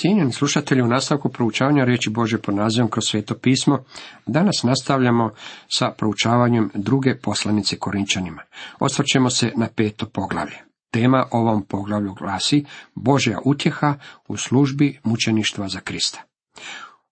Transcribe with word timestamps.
Cijenjeni 0.00 0.32
slušatelji, 0.32 0.82
u 0.82 0.86
nastavku 0.86 1.28
proučavanja 1.28 1.84
riječi 1.84 2.10
Bože 2.10 2.38
pod 2.38 2.54
nazivom 2.54 2.90
kroz 2.90 3.04
sveto 3.04 3.34
pismo, 3.34 3.78
danas 4.26 4.62
nastavljamo 4.62 5.30
sa 5.68 5.90
proučavanjem 5.98 6.70
druge 6.74 7.18
poslanice 7.18 7.76
Korinčanima. 7.76 8.42
Osvrćemo 8.78 9.30
se 9.30 9.52
na 9.56 9.68
peto 9.76 10.06
poglavlje. 10.06 10.56
Tema 10.90 11.26
ovom 11.30 11.62
poglavlju 11.62 12.14
glasi 12.14 12.64
Božja 12.94 13.38
utjeha 13.44 13.94
u 14.28 14.36
službi 14.36 14.98
mučeništva 15.04 15.68
za 15.68 15.80
Krista. 15.80 16.22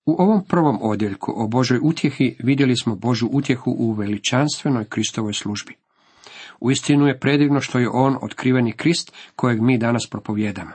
U 0.07 0.23
ovom 0.23 0.45
prvom 0.48 0.79
odjeljku 0.82 1.32
o 1.36 1.48
Božoj 1.48 1.79
utjehi 1.82 2.36
vidjeli 2.39 2.77
smo 2.77 2.96
Božju 2.96 3.29
utjehu 3.32 3.70
u 3.70 3.93
veličanstvenoj 3.93 4.84
Kristovoj 4.84 5.32
službi. 5.32 5.75
Uistinu 6.61 7.07
je 7.07 7.20
predivno 7.20 7.61
što 7.61 7.79
je 7.79 7.89
on 7.93 8.16
otkriveni 8.23 8.73
Krist 8.73 9.12
kojeg 9.36 9.62
mi 9.62 9.79
danas 9.79 10.09
propovjedamo. 10.11 10.73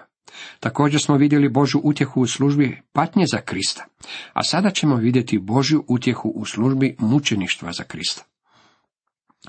Također 0.60 1.02
smo 1.02 1.18
vidjeli 1.18 1.50
Božju 1.50 1.82
utjehu 1.84 2.21
u 2.21 2.28
službi 2.28 2.82
patnje 2.94 3.26
za 3.32 3.42
Krista, 3.42 3.86
a 4.34 4.43
sada 4.43 4.70
ćemo 4.70 4.96
vidjeti 4.96 5.39
Božju 5.39 5.84
utjehu 5.88 6.30
u 6.30 6.46
službi 6.46 6.96
mučeništva 7.00 7.71
za 7.71 7.84
Krista. 7.84 8.24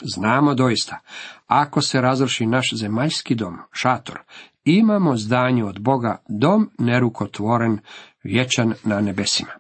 Znamo 0.03 0.55
doista, 0.55 1.01
ako 1.47 1.81
se 1.81 2.01
razruši 2.01 2.47
naš 2.47 2.73
zemaljski 2.75 3.35
dom, 3.35 3.59
šator, 3.73 4.21
imamo 4.65 5.17
zdanje 5.17 5.65
od 5.65 5.81
Boga, 5.81 6.23
dom 6.29 6.71
nerukotvoren, 6.79 7.79
vječan 8.23 8.75
na 8.85 9.01
nebesima. 9.01 9.53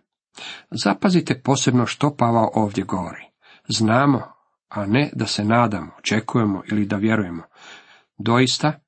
Zapazite 0.70 1.40
posebno 1.40 1.86
što 1.86 2.16
Pavao 2.16 2.50
ovdje 2.54 2.84
govori. 2.84 3.22
Znamo, 3.68 4.22
a 4.68 4.86
ne 4.86 5.10
da 5.12 5.26
se 5.26 5.44
nadamo, 5.44 5.90
očekujemo 5.98 6.62
ili 6.66 6.86
da 6.86 6.96
vjerujemo. 6.96 7.42
Doista, 8.18 8.80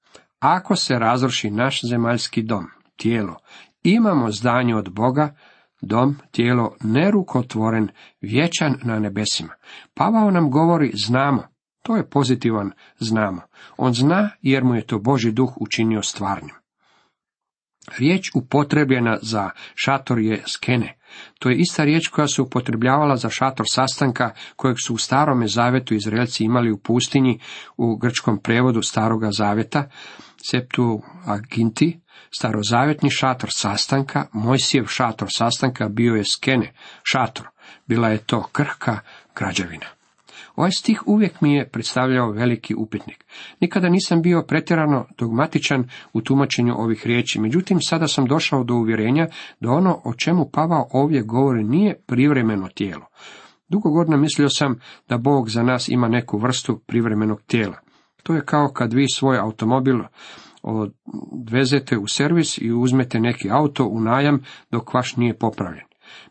ako 0.46 0.76
se 0.76 0.98
razruši 0.98 1.50
naš 1.50 1.80
zemaljski 1.90 2.42
dom, 2.42 2.66
tijelo, 2.96 3.36
imamo 3.82 4.30
zdanje 4.30 4.76
od 4.76 4.92
Boga, 4.92 5.34
dom, 5.80 6.16
tijelo, 6.30 6.76
nerukotvoren, 6.80 7.88
vječan 8.20 8.76
na 8.84 8.98
nebesima. 8.98 9.52
Pavao 9.94 10.30
nam 10.30 10.50
govori 10.50 10.92
znamo, 11.06 11.42
to 11.82 11.96
je 11.96 12.10
pozitivan 12.10 12.72
znamo. 12.98 13.42
On 13.76 13.94
zna 13.94 14.30
jer 14.42 14.64
mu 14.64 14.74
je 14.74 14.86
to 14.86 14.98
Boži 14.98 15.32
duh 15.32 15.52
učinio 15.56 16.02
stvarnim. 16.02 16.54
Riječ 17.98 18.30
upotrebljena 18.34 19.18
za 19.22 19.50
šator 19.74 20.18
je 20.18 20.42
skene. 20.46 20.98
To 21.38 21.50
je 21.50 21.56
ista 21.56 21.84
riječ 21.84 22.08
koja 22.08 22.26
se 22.28 22.42
upotrebljavala 22.42 23.16
za 23.16 23.30
šator 23.30 23.66
sastanka 23.68 24.30
kojeg 24.56 24.76
su 24.86 24.94
u 24.94 24.98
starome 24.98 25.48
zavetu 25.48 25.94
Izraelci 25.94 26.44
imali 26.44 26.72
u 26.72 26.78
pustinji 26.78 27.40
u 27.76 27.96
grčkom 27.96 28.38
prevodu 28.42 28.82
staroga 28.82 29.30
zaveta, 29.30 29.88
septu 30.50 31.02
aginti, 31.26 32.00
starozavjetni 32.38 33.10
šator 33.10 33.50
sastanka, 33.52 34.26
Mojsijev 34.32 34.86
šator 34.86 35.28
sastanka 35.30 35.88
bio 35.88 36.14
je 36.14 36.24
skene, 36.24 36.72
šator, 37.02 37.48
bila 37.86 38.08
je 38.08 38.18
to 38.18 38.42
krhka 38.52 38.98
građevina. 39.36 39.86
Ovaj 40.56 40.70
stih 40.70 41.02
uvijek 41.06 41.40
mi 41.40 41.54
je 41.54 41.68
predstavljao 41.68 42.30
veliki 42.30 42.74
upitnik. 42.74 43.24
Nikada 43.60 43.88
nisam 43.88 44.22
bio 44.22 44.42
pretjerano 44.48 45.06
dogmatičan 45.18 45.88
u 46.12 46.20
tumačenju 46.20 46.74
ovih 46.76 47.06
riječi, 47.06 47.40
međutim 47.40 47.78
sada 47.80 48.06
sam 48.08 48.26
došao 48.26 48.64
do 48.64 48.74
uvjerenja 48.74 49.26
da 49.60 49.70
ono 49.70 50.00
o 50.04 50.14
čemu 50.14 50.50
Pavao 50.52 50.88
ovdje 50.92 51.22
govori 51.22 51.64
nije 51.64 52.00
privremeno 52.06 52.68
tijelo. 52.68 53.06
Dugo 53.68 53.90
godina 53.90 54.16
mislio 54.16 54.48
sam 54.48 54.80
da 55.08 55.18
Bog 55.18 55.50
za 55.50 55.62
nas 55.62 55.88
ima 55.88 56.08
neku 56.08 56.38
vrstu 56.38 56.78
privremenog 56.86 57.42
tijela. 57.42 57.85
To 58.26 58.34
je 58.34 58.44
kao 58.44 58.68
kad 58.68 58.92
vi 58.92 59.06
svoj 59.14 59.38
automobil 59.38 59.98
odvezete 60.62 61.98
u 61.98 62.06
servis 62.06 62.58
i 62.58 62.72
uzmete 62.72 63.20
neki 63.20 63.50
auto 63.50 63.84
u 63.84 64.00
najam 64.00 64.40
dok 64.70 64.94
vaš 64.94 65.16
nije 65.16 65.38
popravljen. 65.38 65.84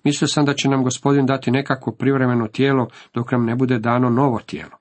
Mislio 0.04 0.28
sam 0.28 0.46
da 0.46 0.54
će 0.54 0.70
nam 0.70 0.84
gospodin 0.84 1.26
dati 1.26 1.52
nekakvo 1.52 1.94
privremeno 1.94 2.48
tijelo 2.48 2.88
dok 3.14 3.32
nam 3.32 3.46
ne 3.46 3.56
bude 3.56 3.80
dano 3.80 4.10
novo 4.10 4.40
tijelo. 4.40 4.72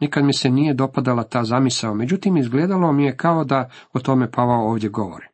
Nikad 0.00 0.24
mi 0.24 0.32
se 0.32 0.50
nije 0.50 0.74
dopadala 0.74 1.24
ta 1.24 1.44
zamisao, 1.44 1.94
međutim 1.94 2.36
izgledalo 2.36 2.92
mi 2.92 3.04
je 3.04 3.16
kao 3.16 3.44
da 3.44 3.70
o 3.92 3.98
tome 3.98 4.30
Pavao 4.30 4.70
ovdje 4.70 4.88
govori. 4.88 5.26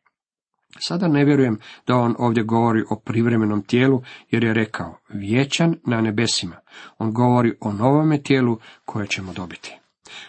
Sada 0.79 1.07
ne 1.07 1.25
vjerujem 1.25 1.59
da 1.87 1.95
on 1.95 2.15
ovdje 2.19 2.43
govori 2.43 2.83
o 2.89 2.99
privremenom 3.05 3.61
tijelu, 3.61 4.01
jer 4.31 4.43
je 4.43 4.53
rekao 4.53 4.97
vječan 5.09 5.75
na 5.87 6.01
nebesima. 6.01 6.55
On 6.97 7.11
govori 7.11 7.53
o 7.61 7.73
novome 7.73 8.23
tijelu 8.23 8.57
koje 8.85 9.07
ćemo 9.07 9.33
dobiti. 9.33 9.78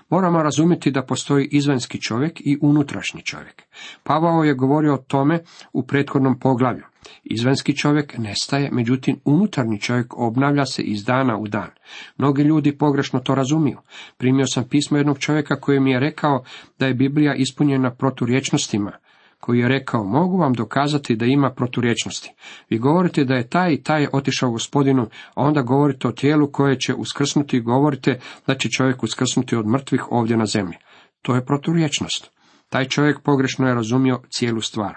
Moramo 0.08 0.42
razumjeti 0.42 0.90
da 0.90 1.02
postoji 1.02 1.48
izvanjski 1.50 2.00
čovjek 2.00 2.40
i 2.40 2.58
unutrašnji 2.62 3.22
čovjek. 3.22 3.62
Pavao 4.02 4.44
je 4.44 4.54
govorio 4.54 4.94
o 4.94 5.04
tome 5.08 5.40
u 5.72 5.82
prethodnom 5.82 6.38
poglavlju. 6.38 6.84
Izvanjski 7.24 7.76
čovjek 7.76 8.18
nestaje, 8.18 8.68
međutim 8.72 9.20
unutarnji 9.24 9.80
čovjek 9.80 10.14
obnavlja 10.16 10.66
se 10.66 10.82
iz 10.82 11.04
dana 11.04 11.38
u 11.38 11.48
dan. 11.48 11.70
Mnogi 12.18 12.42
ljudi 12.42 12.78
pogrešno 12.78 13.20
to 13.20 13.34
razumiju. 13.34 13.78
Primio 14.16 14.46
sam 14.46 14.68
pismo 14.68 14.96
jednog 14.96 15.18
čovjeka 15.18 15.60
koji 15.60 15.80
mi 15.80 15.90
je 15.90 16.00
rekao 16.00 16.44
da 16.78 16.86
je 16.86 16.94
Biblija 16.94 17.34
ispunjena 17.34 17.90
proturječnostima, 17.90 18.92
koji 19.40 19.58
je 19.58 19.68
rekao, 19.68 20.04
mogu 20.04 20.38
vam 20.38 20.52
dokazati 20.52 21.16
da 21.16 21.26
ima 21.26 21.50
proturječnosti. 21.50 22.32
Vi 22.70 22.78
govorite 22.78 23.24
da 23.24 23.34
je 23.34 23.48
taj 23.48 23.72
i 23.72 23.82
taj 23.82 24.06
otišao 24.12 24.50
gospodinu, 24.50 25.02
a 25.34 25.42
onda 25.42 25.62
govorite 25.62 26.08
o 26.08 26.12
tijelu 26.12 26.52
koje 26.52 26.78
će 26.78 26.94
uskrsnuti 26.94 27.56
i 27.56 27.60
govorite 27.60 28.20
da 28.46 28.54
će 28.54 28.68
čovjek 28.68 29.02
uskrsnuti 29.02 29.56
od 29.56 29.66
mrtvih 29.66 30.12
ovdje 30.12 30.36
na 30.36 30.46
zemlji. 30.46 30.76
To 31.22 31.34
je 31.34 31.44
proturječnost. 31.44 32.30
Taj 32.68 32.84
čovjek 32.84 33.20
pogrešno 33.20 33.68
je 33.68 33.74
razumio 33.74 34.20
cijelu 34.30 34.60
stvar. 34.60 34.94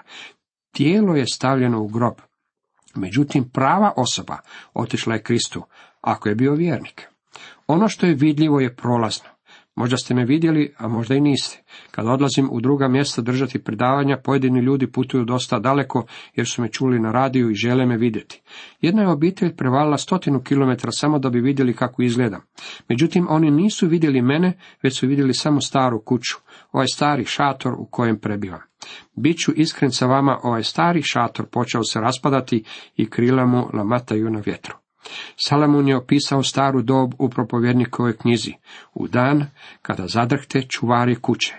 Tijelo 0.72 1.16
je 1.16 1.26
stavljeno 1.26 1.82
u 1.82 1.88
grob. 1.88 2.14
Međutim, 2.94 3.48
prava 3.52 3.92
osoba 3.96 4.38
otišla 4.74 5.14
je 5.14 5.22
Kristu, 5.22 5.62
ako 6.00 6.28
je 6.28 6.34
bio 6.34 6.54
vjernik. 6.54 7.08
Ono 7.66 7.88
što 7.88 8.06
je 8.06 8.14
vidljivo 8.14 8.60
je 8.60 8.76
prolazno. 8.76 9.33
Možda 9.76 9.96
ste 9.96 10.14
me 10.14 10.24
vidjeli, 10.24 10.74
a 10.78 10.88
možda 10.88 11.14
i 11.14 11.20
niste. 11.20 11.62
Kad 11.90 12.06
odlazim 12.06 12.48
u 12.52 12.60
druga 12.60 12.88
mjesta 12.88 13.22
držati 13.22 13.64
predavanja, 13.64 14.20
pojedini 14.24 14.60
ljudi 14.60 14.92
putuju 14.92 15.24
dosta 15.24 15.58
daleko 15.58 16.06
jer 16.34 16.46
su 16.46 16.62
me 16.62 16.68
čuli 16.68 16.98
na 16.98 17.12
radiju 17.12 17.50
i 17.50 17.54
žele 17.54 17.86
me 17.86 17.96
vidjeti. 17.96 18.42
Jedna 18.80 19.02
je 19.02 19.08
obitelj 19.08 19.56
prevalila 19.56 19.98
stotinu 19.98 20.42
kilometara 20.42 20.92
samo 20.92 21.18
da 21.18 21.30
bi 21.30 21.40
vidjeli 21.40 21.74
kako 21.74 22.02
izgledam. 22.02 22.40
Međutim, 22.88 23.26
oni 23.28 23.50
nisu 23.50 23.88
vidjeli 23.88 24.22
mene, 24.22 24.58
već 24.82 24.98
su 24.98 25.06
vidjeli 25.06 25.34
samo 25.34 25.60
staru 25.60 26.02
kuću, 26.04 26.34
ovaj 26.72 26.86
stari 26.86 27.24
šator 27.24 27.72
u 27.78 27.86
kojem 27.90 28.18
prebivam. 28.20 28.60
Biću 29.16 29.52
iskren 29.56 29.92
sa 29.92 30.06
vama, 30.06 30.38
ovaj 30.42 30.62
stari 30.62 31.02
šator 31.02 31.46
počeo 31.46 31.84
se 31.84 32.00
raspadati 32.00 32.64
i 32.96 33.10
krila 33.10 33.46
mu 33.46 33.68
lamataju 33.72 34.30
na 34.30 34.42
vjetru. 34.46 34.83
Salamun 35.36 35.88
je 35.88 35.96
opisao 35.96 36.42
staru 36.42 36.82
dob 36.82 37.12
u 37.18 37.28
propovjednikovoj 37.28 38.16
knjizi, 38.16 38.52
u 38.94 39.08
dan 39.08 39.46
kada 39.82 40.06
zadrhte 40.06 40.62
čuvari 40.62 41.14
kuće 41.14 41.54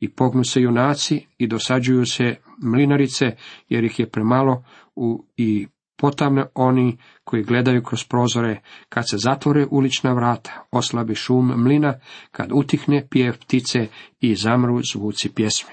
i 0.00 0.08
pognu 0.08 0.44
se 0.44 0.60
junaci 0.60 1.26
i 1.38 1.46
dosađuju 1.46 2.06
se 2.06 2.36
mlinarice 2.62 3.36
jer 3.68 3.84
ih 3.84 3.98
je 3.98 4.10
premalo 4.10 4.64
u, 4.96 5.24
i 5.36 5.66
potamne 5.96 6.46
oni 6.54 6.98
koji 7.24 7.42
gledaju 7.42 7.82
kroz 7.82 8.04
prozore, 8.04 8.60
kad 8.88 9.04
se 9.10 9.16
zatvore 9.18 9.66
ulična 9.70 10.12
vrata, 10.12 10.66
oslabi 10.70 11.14
šum 11.14 11.52
mlina, 11.56 11.94
kad 12.30 12.48
utihne 12.52 13.06
pjev 13.10 13.38
ptice 13.38 13.86
i 14.20 14.34
zamru 14.34 14.80
zvuci 14.92 15.34
pjesme. 15.34 15.70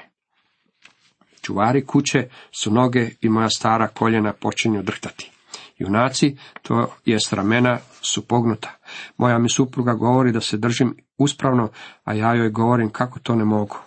Čuvari 1.42 1.86
kuće 1.86 2.30
su 2.62 2.72
noge 2.72 3.10
i 3.22 3.30
moja 3.30 3.50
stara 3.50 3.88
koljena 3.88 4.34
počinju 4.34 4.84
drhtati. 4.84 5.37
Junaci, 5.78 6.38
to 6.62 6.94
jest 7.06 7.34
ramena, 7.34 7.78
su 8.02 8.28
pognuta. 8.28 8.70
Moja 9.18 9.38
mi 9.38 9.50
supruga 9.50 9.94
govori 9.94 10.32
da 10.32 10.42
se 10.42 10.58
držim 10.58 10.96
uspravno, 11.18 11.70
a 12.04 12.14
ja 12.14 12.34
joj 12.34 12.50
govorim 12.50 12.90
kako 12.90 13.20
to 13.20 13.36
ne 13.36 13.46
mogu. 13.46 13.78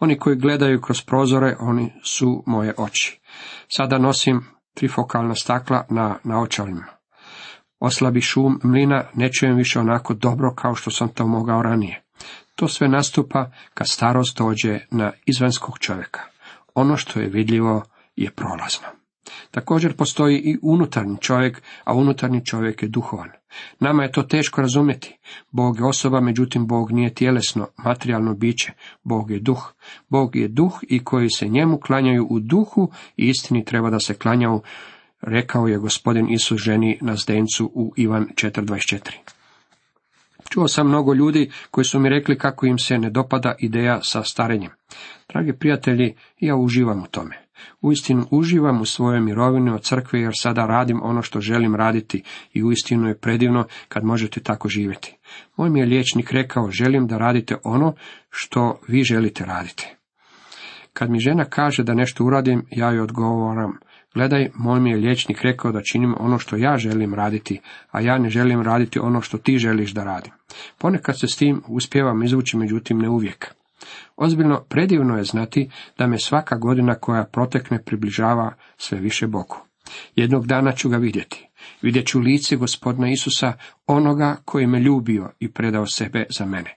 Oni 0.00 0.18
koji 0.18 0.36
gledaju 0.36 0.80
kroz 0.80 1.02
prozore, 1.02 1.56
oni 1.60 1.92
su 2.04 2.42
moje 2.46 2.74
oči. 2.76 3.20
Sada 3.68 3.98
nosim 3.98 4.40
trifokalna 4.74 5.34
stakla 5.34 5.86
na 5.90 6.18
naočalima. 6.24 6.84
Oslabi 7.80 8.20
šum 8.20 8.60
mlina, 8.62 9.04
ne 9.14 9.32
čujem 9.32 9.56
više 9.56 9.80
onako 9.80 10.14
dobro 10.14 10.54
kao 10.54 10.74
što 10.74 10.90
sam 10.90 11.08
to 11.08 11.26
mogao 11.26 11.62
ranije. 11.62 12.02
To 12.54 12.68
sve 12.68 12.88
nastupa 12.88 13.50
kad 13.74 13.88
starost 13.88 14.38
dođe 14.38 14.80
na 14.90 15.12
izvanskog 15.26 15.78
čovjeka. 15.78 16.20
Ono 16.74 16.96
što 16.96 17.20
je 17.20 17.28
vidljivo 17.28 17.82
je 18.16 18.30
prolazno. 18.30 18.99
Također 19.50 19.96
postoji 19.96 20.36
i 20.36 20.58
unutarnji 20.62 21.16
čovjek, 21.20 21.62
a 21.84 21.94
unutarnji 21.94 22.44
čovjek 22.44 22.82
je 22.82 22.88
duhovan. 22.88 23.30
Nama 23.80 24.02
je 24.02 24.12
to 24.12 24.22
teško 24.22 24.60
razumjeti. 24.60 25.18
Bog 25.50 25.78
je 25.78 25.84
osoba, 25.84 26.20
međutim 26.20 26.66
Bog 26.66 26.92
nije 26.92 27.14
tjelesno, 27.14 27.68
materijalno 27.76 28.34
biće. 28.34 28.72
Bog 29.02 29.30
je 29.30 29.40
duh. 29.40 29.72
Bog 30.08 30.36
je 30.36 30.48
duh 30.48 30.78
i 30.82 31.04
koji 31.04 31.30
se 31.30 31.48
njemu 31.48 31.78
klanjaju 31.78 32.26
u 32.30 32.40
duhu 32.40 32.90
i 33.16 33.28
istini 33.28 33.64
treba 33.64 33.90
da 33.90 34.00
se 34.00 34.14
klanjaju, 34.14 34.62
rekao 35.20 35.68
je 35.68 35.78
gospodin 35.78 36.32
Isus 36.32 36.60
ženi 36.60 36.98
na 37.00 37.16
zdencu 37.16 37.70
u 37.74 37.92
Ivan 37.96 38.26
4.24. 38.34 39.10
Čuo 40.48 40.68
sam 40.68 40.88
mnogo 40.88 41.14
ljudi 41.14 41.50
koji 41.70 41.84
su 41.84 42.00
mi 42.00 42.08
rekli 42.08 42.38
kako 42.38 42.66
im 42.66 42.78
se 42.78 42.98
ne 42.98 43.10
dopada 43.10 43.54
ideja 43.58 44.00
sa 44.02 44.22
starenjem. 44.22 44.70
Dragi 45.28 45.52
prijatelji, 45.52 46.14
ja 46.40 46.56
uživam 46.56 47.02
u 47.02 47.06
tome. 47.06 47.49
Uistinu 47.80 48.26
uživam 48.30 48.80
u 48.80 48.84
svojoj 48.84 49.20
mirovini 49.20 49.70
od 49.70 49.82
crkve 49.82 50.20
jer 50.20 50.32
sada 50.34 50.66
radim 50.66 51.00
ono 51.02 51.22
što 51.22 51.40
želim 51.40 51.74
raditi 51.74 52.22
i 52.52 52.62
uistinu 52.62 53.08
je 53.08 53.18
predivno 53.18 53.64
kad 53.88 54.04
možete 54.04 54.40
tako 54.40 54.68
živjeti. 54.68 55.16
Moj 55.56 55.70
mi 55.70 55.80
je 55.80 55.86
liječnik 55.86 56.30
rekao 56.32 56.70
želim 56.70 57.06
da 57.06 57.18
radite 57.18 57.56
ono 57.64 57.94
što 58.30 58.80
vi 58.88 59.02
želite 59.02 59.44
raditi. 59.44 59.88
Kad 60.92 61.10
mi 61.10 61.20
žena 61.20 61.44
kaže 61.44 61.82
da 61.82 61.94
nešto 61.94 62.24
uradim, 62.24 62.62
ja 62.70 62.90
joj 62.90 63.00
odgovoram, 63.00 63.78
gledaj, 64.14 64.50
moj 64.54 64.80
mi 64.80 64.90
je 64.90 64.96
liječnik 64.96 65.42
rekao 65.42 65.72
da 65.72 65.82
činim 65.82 66.14
ono 66.18 66.38
što 66.38 66.56
ja 66.56 66.76
želim 66.76 67.14
raditi, 67.14 67.60
a 67.90 68.00
ja 68.00 68.18
ne 68.18 68.30
želim 68.30 68.62
raditi 68.62 68.98
ono 68.98 69.20
što 69.20 69.38
ti 69.38 69.58
želiš 69.58 69.90
da 69.90 70.04
radim. 70.04 70.32
Ponekad 70.78 71.20
se 71.20 71.26
s 71.26 71.36
tim 71.36 71.62
uspijevam 71.68 72.22
izvući, 72.22 72.56
međutim 72.56 72.98
ne 72.98 73.08
uvijek. 73.08 73.54
Ozbiljno 74.16 74.64
predivno 74.68 75.16
je 75.16 75.24
znati 75.24 75.70
da 75.98 76.06
me 76.06 76.18
svaka 76.18 76.56
godina 76.56 76.94
koja 76.94 77.24
protekne 77.24 77.82
približava 77.84 78.54
sve 78.76 78.98
više 78.98 79.26
Bogu. 79.26 79.56
Jednog 80.16 80.46
dana 80.46 80.72
ću 80.72 80.88
ga 80.88 80.96
vidjeti. 80.96 81.48
Vidjet 81.82 82.06
ću 82.06 82.20
lice 82.20 82.56
gospodina 82.56 83.10
Isusa, 83.10 83.52
onoga 83.86 84.36
koji 84.44 84.66
me 84.66 84.80
ljubio 84.80 85.32
i 85.38 85.52
predao 85.52 85.86
sebe 85.86 86.26
za 86.30 86.46
mene. 86.46 86.76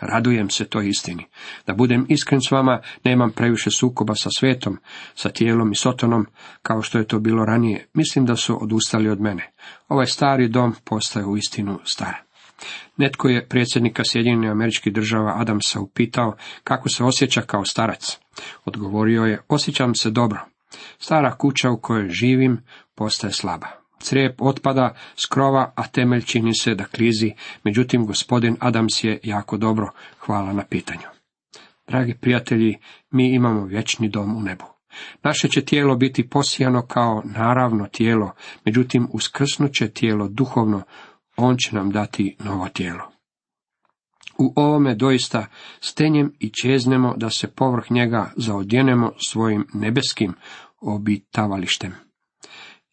Radujem 0.00 0.50
se 0.50 0.64
toj 0.64 0.88
istini. 0.88 1.26
Da 1.66 1.74
budem 1.74 2.06
iskren 2.08 2.40
s 2.40 2.50
vama, 2.50 2.80
nemam 3.04 3.30
previše 3.30 3.70
sukoba 3.70 4.14
sa 4.14 4.30
svetom, 4.30 4.78
sa 5.14 5.28
tijelom 5.28 5.72
i 5.72 5.74
sotonom, 5.74 6.26
kao 6.62 6.82
što 6.82 6.98
je 6.98 7.06
to 7.06 7.18
bilo 7.18 7.44
ranije. 7.44 7.86
Mislim 7.94 8.26
da 8.26 8.36
su 8.36 8.62
odustali 8.62 9.08
od 9.08 9.20
mene. 9.20 9.52
Ovaj 9.88 10.06
stari 10.06 10.48
dom 10.48 10.74
postaje 10.84 11.26
u 11.26 11.36
istinu 11.36 11.78
star. 11.84 12.29
Netko 12.96 13.28
je 13.28 13.46
predsjednika 13.48 14.02
Sjedinjenih 14.04 14.50
američkih 14.50 14.92
država 14.92 15.34
Adamsa 15.36 15.80
upitao 15.80 16.36
kako 16.64 16.88
se 16.88 17.04
osjeća 17.04 17.42
kao 17.42 17.64
starac. 17.64 18.18
Odgovorio 18.64 19.24
je, 19.24 19.40
osjećam 19.48 19.94
se 19.94 20.10
dobro. 20.10 20.40
Stara 20.98 21.36
kuća 21.36 21.70
u 21.70 21.80
kojoj 21.80 22.08
živim 22.08 22.60
postaje 22.94 23.32
slaba. 23.32 23.66
Crijep 24.02 24.42
otpada 24.42 24.94
s 25.16 25.26
krova, 25.26 25.72
a 25.76 25.86
temelj 25.86 26.22
čini 26.22 26.54
se 26.54 26.74
da 26.74 26.84
klizi, 26.84 27.32
međutim 27.64 28.06
gospodin 28.06 28.56
Adams 28.60 29.04
je 29.04 29.20
jako 29.22 29.56
dobro, 29.56 29.92
hvala 30.18 30.52
na 30.52 30.64
pitanju. 30.64 31.06
Dragi 31.88 32.14
prijatelji, 32.20 32.78
mi 33.10 33.34
imamo 33.34 33.64
vječni 33.64 34.08
dom 34.08 34.36
u 34.36 34.40
nebu. 34.40 34.64
Naše 35.22 35.48
će 35.48 35.64
tijelo 35.64 35.96
biti 35.96 36.28
posijano 36.28 36.86
kao 36.86 37.22
naravno 37.24 37.86
tijelo, 37.86 38.32
međutim 38.64 39.08
uskrsnuće 39.12 39.88
tijelo 39.88 40.28
duhovno, 40.28 40.82
on 41.36 41.56
će 41.56 41.74
nam 41.74 41.90
dati 41.90 42.36
novo 42.38 42.68
tijelo. 42.68 43.12
U 44.38 44.52
ovome 44.56 44.94
doista 44.94 45.46
stenjem 45.80 46.32
i 46.38 46.50
čeznemo 46.62 47.14
da 47.16 47.30
se 47.30 47.48
povrh 47.48 47.90
njega 47.90 48.32
zaodjenemo 48.36 49.12
svojim 49.28 49.66
nebeskim 49.74 50.34
obitavalištem. 50.80 51.94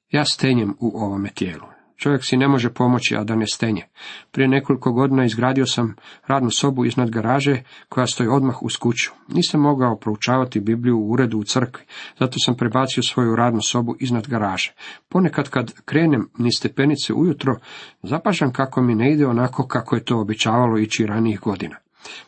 Ja 0.09 0.25
stenjem 0.25 0.75
u 0.79 0.91
ovome 0.95 1.29
tijelu. 1.29 1.76
Čovjek 1.97 2.25
si 2.25 2.37
ne 2.37 2.47
može 2.47 2.69
pomoći, 2.69 3.15
a 3.15 3.23
da 3.23 3.35
ne 3.35 3.45
stenje. 3.47 3.83
Prije 4.31 4.47
nekoliko 4.47 4.91
godina 4.91 5.25
izgradio 5.25 5.65
sam 5.65 5.95
radnu 6.27 6.51
sobu 6.51 6.85
iznad 6.85 7.09
garaže 7.09 7.63
koja 7.89 8.07
stoji 8.07 8.29
odmah 8.29 8.63
uz 8.63 8.77
kuću. 8.77 9.11
Nisam 9.27 9.61
mogao 9.61 9.97
proučavati 9.97 10.59
Bibliju 10.59 10.97
u 10.97 11.11
uredu 11.11 11.37
u 11.37 11.43
crkvi, 11.43 11.85
zato 12.19 12.39
sam 12.39 12.57
prebacio 12.57 13.03
svoju 13.03 13.35
radnu 13.35 13.59
sobu 13.61 13.95
iznad 13.99 14.27
garaže. 14.27 14.73
Ponekad 15.09 15.49
kad 15.49 15.73
krenem 15.85 16.29
ni 16.37 16.51
stepenice 16.51 17.13
ujutro, 17.13 17.55
zapažam 18.03 18.53
kako 18.53 18.81
mi 18.81 18.95
ne 18.95 19.13
ide 19.13 19.27
onako 19.27 19.67
kako 19.67 19.95
je 19.95 20.05
to 20.05 20.19
običavalo 20.19 20.77
ići 20.77 21.05
ranijih 21.05 21.39
godina. 21.39 21.75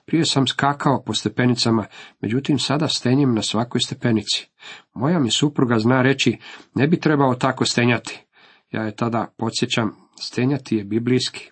Prije 0.05 0.25
sam 0.25 0.47
skakao 0.47 1.03
po 1.05 1.13
stepenicama, 1.13 1.85
međutim 2.21 2.59
sada 2.59 2.87
stenjem 2.87 3.35
na 3.35 3.41
svakoj 3.41 3.81
stepenici. 3.81 4.49
Moja 4.93 5.19
mi 5.19 5.31
supruga 5.31 5.79
zna 5.79 6.01
reći, 6.01 6.37
ne 6.75 6.87
bi 6.87 6.99
trebao 6.99 7.35
tako 7.35 7.65
stenjati. 7.65 8.28
Ja 8.71 8.81
je 8.81 8.95
tada 8.95 9.33
podsjećam, 9.37 9.95
stenjati 10.21 10.75
je 10.75 10.83
biblijski. 10.83 11.51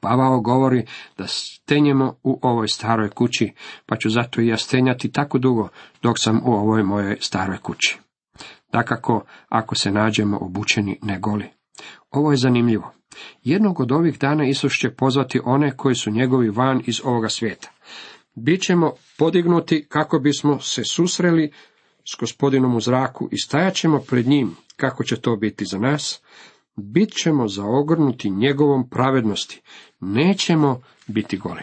Pavao 0.00 0.40
govori 0.40 0.86
da 1.18 1.26
stenjemo 1.26 2.14
u 2.22 2.38
ovoj 2.42 2.68
staroj 2.68 3.10
kući, 3.10 3.52
pa 3.86 3.96
ću 3.96 4.10
zato 4.10 4.40
i 4.40 4.46
ja 4.46 4.56
stenjati 4.56 5.12
tako 5.12 5.38
dugo 5.38 5.68
dok 6.02 6.18
sam 6.18 6.40
u 6.44 6.52
ovoj 6.52 6.82
mojoj 6.82 7.16
staroj 7.20 7.58
kući. 7.58 7.98
Dakako, 8.72 9.24
ako 9.48 9.74
se 9.74 9.90
nađemo 9.90 10.38
obučeni 10.40 10.98
ne 11.02 11.18
goli. 11.18 11.46
Ovo 12.10 12.30
je 12.30 12.36
zanimljivo. 12.36 12.92
Jednog 13.42 13.80
od 13.80 13.92
ovih 13.92 14.18
dana 14.18 14.48
Isus 14.48 14.72
će 14.72 14.90
pozvati 14.90 15.40
one 15.44 15.76
koji 15.76 15.94
su 15.94 16.10
njegovi 16.10 16.50
van 16.50 16.82
iz 16.86 17.00
ovoga 17.04 17.28
svijeta. 17.28 17.70
Bićemo 18.34 18.92
podignuti 19.18 19.86
kako 19.88 20.18
bismo 20.18 20.60
se 20.60 20.84
susreli 20.84 21.52
s 22.12 22.20
gospodinom 22.20 22.74
u 22.74 22.80
zraku 22.80 23.28
i 23.32 23.38
stajat 23.38 23.74
ćemo 23.74 23.98
pred 23.98 24.26
njim, 24.26 24.56
kako 24.78 25.04
će 25.04 25.20
to 25.20 25.36
biti 25.36 25.64
za 25.64 25.78
nas, 25.78 26.22
bit 26.76 27.12
ćemo 27.22 27.48
zaogrnuti 27.48 28.30
njegovom 28.30 28.88
pravednosti, 28.90 29.60
nećemo 30.00 30.80
biti 31.06 31.36
goli. 31.36 31.62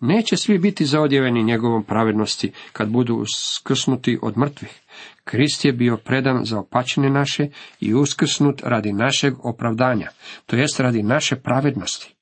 Neće 0.00 0.36
svi 0.36 0.58
biti 0.58 0.86
zaodjeveni 0.86 1.44
njegovom 1.44 1.84
pravednosti 1.84 2.52
kad 2.72 2.88
budu 2.88 3.24
skrsnuti 3.36 4.18
od 4.22 4.38
mrtvih. 4.38 4.80
Krist 5.24 5.64
je 5.64 5.72
bio 5.72 5.96
predan 5.96 6.44
za 6.44 6.58
opačine 6.58 7.10
naše 7.10 7.48
i 7.80 7.94
uskrsnut 7.94 8.60
radi 8.64 8.92
našeg 8.92 9.34
opravdanja, 9.42 10.10
to 10.46 10.56
jest 10.56 10.80
radi 10.80 11.02
naše 11.02 11.36
pravednosti. 11.36 12.17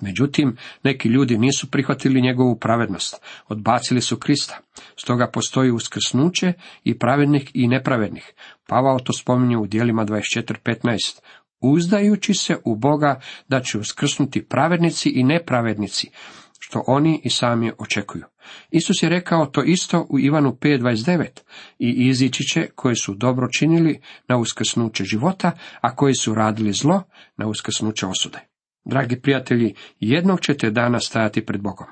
Međutim, 0.00 0.56
neki 0.82 1.08
ljudi 1.08 1.38
nisu 1.38 1.70
prihvatili 1.70 2.22
njegovu 2.22 2.58
pravednost, 2.58 3.20
odbacili 3.48 4.00
su 4.00 4.16
Krista. 4.16 4.58
Stoga 4.96 5.30
postoji 5.32 5.70
uskrsnuće 5.70 6.52
i 6.84 6.98
pravednih 6.98 7.50
i 7.54 7.68
nepravednih. 7.68 8.34
Pavao 8.68 8.98
to 8.98 9.12
spominje 9.12 9.56
u 9.56 9.66
dijelima 9.66 10.04
24.15. 10.04 11.20
Uzdajući 11.60 12.34
se 12.34 12.56
u 12.64 12.76
Boga 12.76 13.20
da 13.48 13.60
će 13.60 13.78
uskrsnuti 13.78 14.48
pravednici 14.48 15.08
i 15.08 15.24
nepravednici, 15.24 16.10
što 16.58 16.84
oni 16.86 17.20
i 17.24 17.30
sami 17.30 17.72
očekuju. 17.78 18.24
Isus 18.70 19.02
je 19.02 19.08
rekao 19.08 19.46
to 19.46 19.62
isto 19.62 20.06
u 20.10 20.18
Ivanu 20.18 20.56
5.29 20.60 21.26
i 21.78 22.08
izići 22.08 22.44
će 22.44 22.68
koji 22.74 22.96
su 22.96 23.14
dobro 23.14 23.48
činili 23.58 24.00
na 24.28 24.36
uskrsnuće 24.36 25.04
života, 25.04 25.52
a 25.80 25.96
koji 25.96 26.14
su 26.14 26.34
radili 26.34 26.72
zlo 26.72 27.02
na 27.36 27.46
uskrsnuće 27.46 28.06
osude. 28.06 28.55
Dragi 28.86 29.20
prijatelji, 29.20 29.74
jednog 30.00 30.40
ćete 30.40 30.70
dana 30.70 31.00
stajati 31.00 31.46
pred 31.46 31.62
Bogom. 31.62 31.86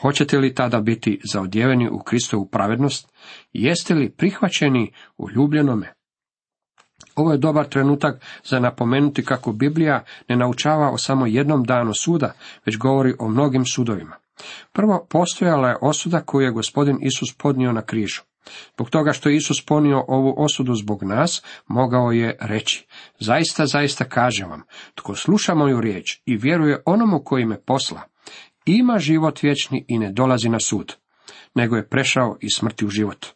Hoćete 0.00 0.38
li 0.38 0.54
tada 0.54 0.80
biti 0.80 1.20
zaodjeveni 1.32 1.88
u 1.88 1.98
Kristovu 1.98 2.48
pravednost? 2.48 3.12
Jeste 3.52 3.94
li 3.94 4.10
prihvaćeni 4.10 4.92
u 5.18 5.30
ljubljenome? 5.30 5.92
Ovo 7.14 7.32
je 7.32 7.38
dobar 7.38 7.68
trenutak 7.68 8.24
za 8.44 8.60
napomenuti 8.60 9.24
kako 9.24 9.52
Biblija 9.52 10.04
ne 10.28 10.36
naučava 10.36 10.90
o 10.90 10.98
samo 10.98 11.26
jednom 11.26 11.64
danu 11.64 11.94
suda, 11.94 12.32
već 12.66 12.76
govori 12.76 13.14
o 13.18 13.28
mnogim 13.28 13.64
sudovima. 13.64 14.16
Prvo, 14.72 15.06
postojala 15.10 15.68
je 15.68 15.76
osuda 15.80 16.20
koju 16.20 16.44
je 16.44 16.52
gospodin 16.52 16.98
Isus 17.02 17.36
podnio 17.38 17.72
na 17.72 17.82
križu. 17.82 18.22
Zbog 18.74 18.90
toga 18.90 19.12
što 19.12 19.28
je 19.28 19.36
Isus 19.36 19.64
ponio 19.66 20.04
ovu 20.08 20.34
osudu 20.36 20.74
zbog 20.74 21.02
nas, 21.02 21.42
mogao 21.66 22.10
je 22.10 22.36
reći, 22.40 22.86
zaista, 23.18 23.66
zaista 23.66 24.04
kažem 24.04 24.50
vam, 24.50 24.62
tko 24.94 25.14
sluša 25.14 25.54
moju 25.54 25.80
riječ 25.80 26.20
i 26.26 26.36
vjeruje 26.36 26.82
onomu 26.86 27.22
koji 27.24 27.44
me 27.44 27.60
posla, 27.60 28.00
ima 28.66 28.98
život 28.98 29.42
vječni 29.42 29.84
i 29.88 29.98
ne 29.98 30.12
dolazi 30.12 30.48
na 30.48 30.60
sud, 30.60 30.94
nego 31.54 31.76
je 31.76 31.88
prešao 31.88 32.36
iz 32.40 32.50
smrti 32.56 32.86
u 32.86 32.88
život. 32.88 33.26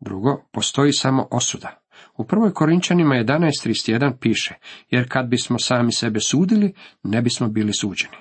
Drugo, 0.00 0.42
postoji 0.52 0.92
samo 0.92 1.28
osuda. 1.30 1.80
U 2.16 2.24
prvoj 2.24 2.52
Korinčanima 2.52 3.14
11.31 3.14 4.12
piše, 4.20 4.54
jer 4.90 5.08
kad 5.08 5.28
bismo 5.28 5.58
sami 5.58 5.92
sebe 5.92 6.20
sudili, 6.20 6.74
ne 7.02 7.22
bismo 7.22 7.48
bili 7.48 7.72
suđeni. 7.72 8.16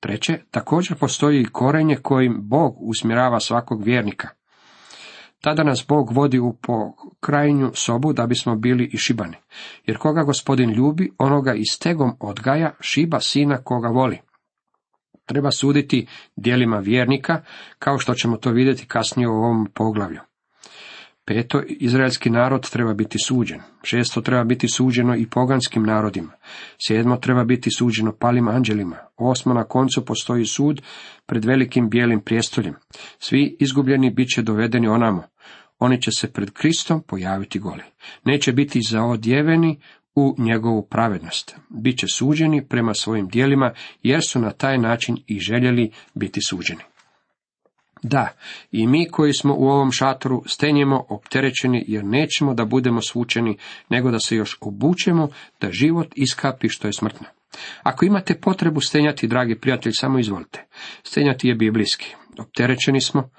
Treće, 0.00 0.38
također 0.50 0.98
postoji 0.98 1.40
i 1.40 1.46
korenje 1.52 1.96
kojim 1.96 2.38
Bog 2.42 2.76
usmjerava 2.80 3.40
svakog 3.40 3.84
vjernika. 3.84 4.28
Tada 5.44 5.64
nas 5.64 5.84
Bog 5.88 6.12
vodi 6.12 6.38
u 6.38 6.52
pokrajnju 6.52 7.70
sobu 7.74 8.12
da 8.12 8.26
bismo 8.26 8.56
bili 8.56 8.90
i 8.92 8.98
šibani. 8.98 9.36
Jer 9.86 9.98
koga 9.98 10.22
gospodin 10.22 10.70
ljubi, 10.70 11.12
onoga 11.18 11.54
i 11.54 11.64
stegom 11.64 12.12
odgaja, 12.20 12.74
šiba 12.80 13.20
sina 13.20 13.56
koga 13.64 13.88
voli. 13.88 14.18
Treba 15.26 15.50
suditi 15.50 16.06
dijelima 16.36 16.78
vjernika, 16.78 17.42
kao 17.78 17.98
što 17.98 18.14
ćemo 18.14 18.36
to 18.36 18.50
vidjeti 18.50 18.86
kasnije 18.86 19.28
u 19.28 19.32
ovom 19.32 19.68
poglavlju. 19.74 20.20
Peto, 21.26 21.62
izraelski 21.68 22.30
narod 22.30 22.70
treba 22.70 22.94
biti 22.94 23.18
suđen. 23.18 23.60
Šesto, 23.82 24.20
treba 24.20 24.44
biti 24.44 24.68
suđeno 24.68 25.16
i 25.16 25.26
poganskim 25.26 25.82
narodima. 25.82 26.32
Sedmo, 26.86 27.16
treba 27.16 27.44
biti 27.44 27.70
suđeno 27.70 28.12
palim 28.20 28.48
anđelima. 28.48 28.96
Osmo, 29.16 29.54
na 29.54 29.64
koncu 29.64 30.04
postoji 30.04 30.46
sud 30.46 30.82
pred 31.26 31.44
velikim 31.44 31.88
bijelim 31.90 32.20
prijestoljem. 32.20 32.74
Svi 33.18 33.56
izgubljeni 33.60 34.10
bit 34.10 34.28
će 34.28 34.42
dovedeni 34.42 34.88
onamo. 34.88 35.22
Oni 35.84 36.02
će 36.02 36.10
se 36.10 36.32
pred 36.32 36.50
Kristom 36.50 37.02
pojaviti 37.02 37.58
goli. 37.58 37.82
Neće 38.24 38.52
biti 38.52 38.80
zaodjeveni 38.88 39.80
u 40.14 40.34
njegovu 40.38 40.86
pravednost. 40.90 41.56
Biće 41.68 42.06
suđeni 42.12 42.68
prema 42.68 42.94
svojim 42.94 43.28
dijelima, 43.28 43.72
jer 44.02 44.20
su 44.28 44.40
na 44.40 44.50
taj 44.50 44.78
način 44.78 45.16
i 45.26 45.38
željeli 45.38 45.90
biti 46.14 46.40
suđeni. 46.48 46.82
Da, 48.02 48.28
i 48.72 48.86
mi 48.86 49.08
koji 49.08 49.32
smo 49.32 49.54
u 49.54 49.68
ovom 49.68 49.92
šatoru 49.92 50.42
stenjemo 50.46 51.04
opterećeni 51.08 51.84
jer 51.88 52.04
nećemo 52.04 52.54
da 52.54 52.64
budemo 52.64 53.02
svučeni, 53.02 53.58
nego 53.88 54.10
da 54.10 54.18
se 54.18 54.36
još 54.36 54.58
obučemo 54.60 55.28
da 55.60 55.72
život 55.72 56.12
iskapi 56.16 56.68
što 56.68 56.88
je 56.88 56.92
smrtno. 56.92 57.26
Ako 57.82 58.04
imate 58.04 58.40
potrebu 58.40 58.80
stenjati, 58.80 59.28
dragi 59.28 59.54
prijatelj, 59.54 59.92
samo 59.94 60.18
izvolite. 60.18 60.64
Stenjati 61.02 61.48
je 61.48 61.54
biblijski. 61.54 62.14
Opterećeni 62.38 63.00
smo, 63.00 63.30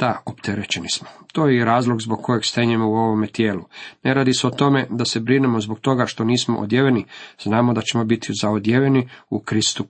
da, 0.00 0.22
opterećeni 0.26 0.88
smo. 0.88 1.08
To 1.32 1.46
je 1.46 1.56
i 1.56 1.64
razlog 1.64 2.02
zbog 2.02 2.22
kojeg 2.22 2.44
stenjemo 2.44 2.88
u 2.88 2.94
ovome 2.94 3.26
tijelu. 3.26 3.64
Ne 4.02 4.14
radi 4.14 4.34
se 4.34 4.46
o 4.46 4.50
tome 4.50 4.86
da 4.90 5.04
se 5.04 5.20
brinemo 5.20 5.60
zbog 5.60 5.80
toga 5.80 6.06
što 6.06 6.24
nismo 6.24 6.58
odjeveni, 6.58 7.04
znamo 7.42 7.72
da 7.72 7.80
ćemo 7.80 8.04
biti 8.04 8.32
zaodjeveni 8.42 9.08
u 9.30 9.40
Kristu 9.40 9.84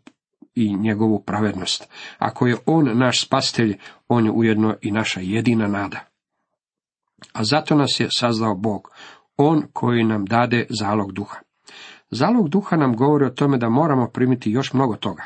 i 0.54 0.76
njegovu 0.76 1.22
pravednost. 1.26 1.88
Ako 2.18 2.46
je 2.46 2.56
On 2.66 2.98
naš 2.98 3.26
spastelj, 3.26 3.78
On 4.08 4.24
je 4.24 4.30
ujedno 4.30 4.76
i 4.82 4.90
naša 4.90 5.20
jedina 5.20 5.66
nada. 5.66 6.00
A 7.32 7.44
zato 7.44 7.74
nas 7.74 8.00
je 8.00 8.08
sazdao 8.10 8.54
Bog, 8.54 8.88
On 9.36 9.62
koji 9.72 10.04
nam 10.04 10.24
dade 10.24 10.66
zalog 10.80 11.12
duha. 11.12 11.38
Zalog 12.10 12.48
duha 12.48 12.76
nam 12.76 12.96
govori 12.96 13.24
o 13.24 13.30
tome 13.30 13.58
da 13.58 13.68
moramo 13.68 14.08
primiti 14.08 14.50
još 14.50 14.72
mnogo 14.72 14.96
toga. 14.96 15.22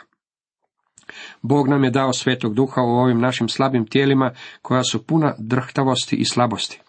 Bog 1.47 1.69
nam 1.69 1.85
je 1.85 1.91
dao 1.91 2.13
svetog 2.13 2.55
duha 2.55 2.83
u 2.83 2.89
ovim 2.89 3.21
našim 3.21 3.49
slabim 3.49 3.87
tijelima 3.87 4.31
koja 4.63 4.85
su 4.85 5.07
puna 5.07 5.35
drhtavosti 5.39 6.17
i 6.17 6.25
slabosti. 6.25 6.81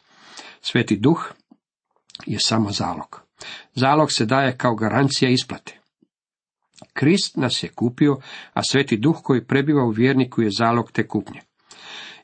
Sveti 0.61 0.97
duh 0.97 1.31
je 2.25 2.37
samo 2.39 2.71
zalog. 2.71 3.21
Zalog 3.73 4.11
se 4.11 4.25
daje 4.25 4.57
kao 4.57 4.75
garancija 4.75 5.31
isplate. 5.31 5.79
Krist 6.93 7.37
nas 7.37 7.63
je 7.63 7.69
kupio, 7.69 8.17
a 8.53 8.63
sveti 8.63 8.97
duh 8.97 9.15
koji 9.23 9.45
prebiva 9.45 9.83
u 9.83 9.89
vjerniku 9.89 10.41
je 10.41 10.49
zalog 10.57 10.91
te 10.91 11.07
kupnje. 11.07 11.41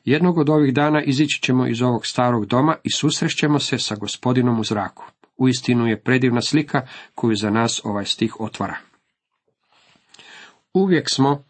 Jednog 0.04 0.38
od 0.38 0.48
ovih 0.48 0.74
dana 0.74 1.02
izići 1.02 1.42
ćemo 1.42 1.66
iz 1.66 1.82
ovog 1.82 2.06
starog 2.06 2.46
doma 2.46 2.76
i 2.84 2.90
susrećemo 2.90 3.58
se 3.58 3.78
sa 3.78 3.96
gospodinom 3.96 4.60
u 4.60 4.64
zraku. 4.64 5.04
Uistinu 5.36 5.86
je 5.86 6.02
predivna 6.02 6.40
slika 6.40 6.86
koju 7.14 7.36
za 7.36 7.50
nas 7.50 7.80
ovaj 7.84 8.04
stih 8.04 8.40
otvara. 8.40 8.76
Uvijek 10.74 11.10
smo 11.10 11.44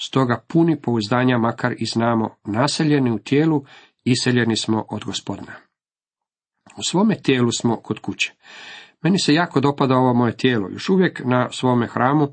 stoga 0.00 0.44
puni 0.48 0.80
pouzdanja, 0.80 1.38
makar 1.38 1.74
i 1.78 1.86
znamo, 1.86 2.36
naseljeni 2.44 3.10
u 3.10 3.18
tijelu, 3.18 3.64
iseljeni 4.04 4.56
smo 4.56 4.84
od 4.90 5.04
gospodina. 5.04 5.52
U 6.76 6.82
svome 6.82 7.14
tijelu 7.22 7.50
smo 7.52 7.76
kod 7.76 7.98
kuće. 7.98 8.32
Meni 9.02 9.18
se 9.18 9.34
jako 9.34 9.60
dopada 9.60 9.94
ovo 9.96 10.14
moje 10.14 10.36
tijelo. 10.36 10.68
Još 10.72 10.88
uvijek 10.88 11.22
na 11.24 11.48
svome 11.50 11.86
hramu 11.86 12.28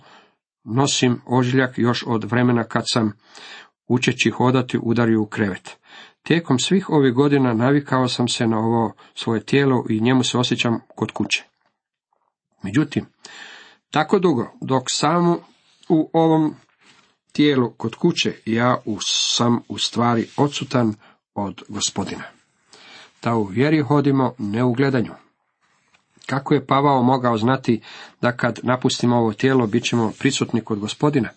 nosim 0.64 1.22
ožiljak 1.26 1.78
još 1.78 2.04
od 2.08 2.24
vremena 2.24 2.64
kad 2.64 2.84
sam, 2.86 3.12
učeći 3.88 4.30
hodati, 4.30 4.80
udario 4.84 5.22
u 5.22 5.26
krevet. 5.26 5.78
Tijekom 6.24 6.60
svih 6.60 6.90
ovih 6.90 7.14
godina 7.14 7.54
navikao 7.54 8.08
sam 8.08 8.28
se 8.28 8.48
na 8.48 8.58
ovo 8.58 8.94
svoje 9.14 9.46
tijelo 9.46 9.86
i 9.90 10.00
njemu 10.00 10.24
se 10.24 10.38
osjećam 10.38 10.80
kod 10.96 11.12
kuće. 11.12 11.44
Međutim, 12.64 13.06
tako 13.92 14.20
dugo, 14.20 14.52
dok 14.62 14.84
sam 14.88 15.38
u 15.90 16.10
ovom 16.14 16.56
tijelu 17.32 17.70
kod 17.70 17.96
kuće, 17.96 18.34
ja 18.46 18.78
sam 19.00 19.60
u 19.68 19.78
stvari 19.78 20.28
odsutan 20.38 20.94
od 21.36 21.64
gospodina. 21.68 22.24
Da 23.24 23.36
u 23.36 23.44
vjeri 23.44 23.82
hodimo 23.82 24.34
ne 24.38 24.64
u 24.64 24.74
gledanju. 24.74 25.12
Kako 26.26 26.54
je 26.54 26.66
Pavao 26.66 27.04
mogao 27.04 27.38
znati 27.38 27.82
da 28.22 28.32
kad 28.32 28.60
napustimo 28.64 29.18
ovo 29.18 29.34
tijelo 29.34 29.68
bit 29.68 29.84
ćemo 29.84 30.14
prisutni 30.20 30.62
kod 30.62 30.80
gospodina? 30.80 31.30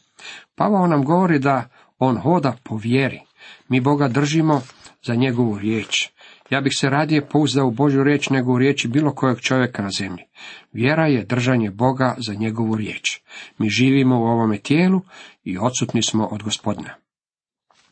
Pavao 0.55 0.87
nam 0.87 1.05
govori 1.05 1.39
da 1.39 1.69
on 1.99 2.17
hoda 2.17 2.57
po 2.63 2.77
vjeri. 2.77 3.21
Mi 3.69 3.81
Boga 3.81 4.09
držimo 4.09 4.63
za 5.03 5.15
njegovu 5.15 5.59
riječ. 5.59 6.09
Ja 6.55 6.61
bih 6.61 6.73
se 6.77 6.91
radije 6.91 7.29
pouzdao 7.29 7.67
u 7.67 7.71
Božju 7.71 8.05
riječ 8.05 8.31
nego 8.31 8.53
u 8.53 8.59
riječi 8.59 8.89
bilo 8.89 9.15
kojeg 9.15 9.41
čovjeka 9.41 9.83
na 9.83 9.91
zemlji. 9.91 10.25
Vjera 10.73 11.07
je 11.07 11.25
držanje 11.25 11.71
Boga 11.71 12.15
za 12.19 12.35
njegovu 12.35 12.77
riječ. 12.77 13.21
Mi 13.59 13.69
živimo 13.69 14.21
u 14.21 14.25
ovome 14.25 14.59
tijelu 14.59 15.01
i 15.45 15.59
odsutni 15.59 16.03
smo 16.03 16.27
od 16.27 16.43
gospodina. 16.43 16.95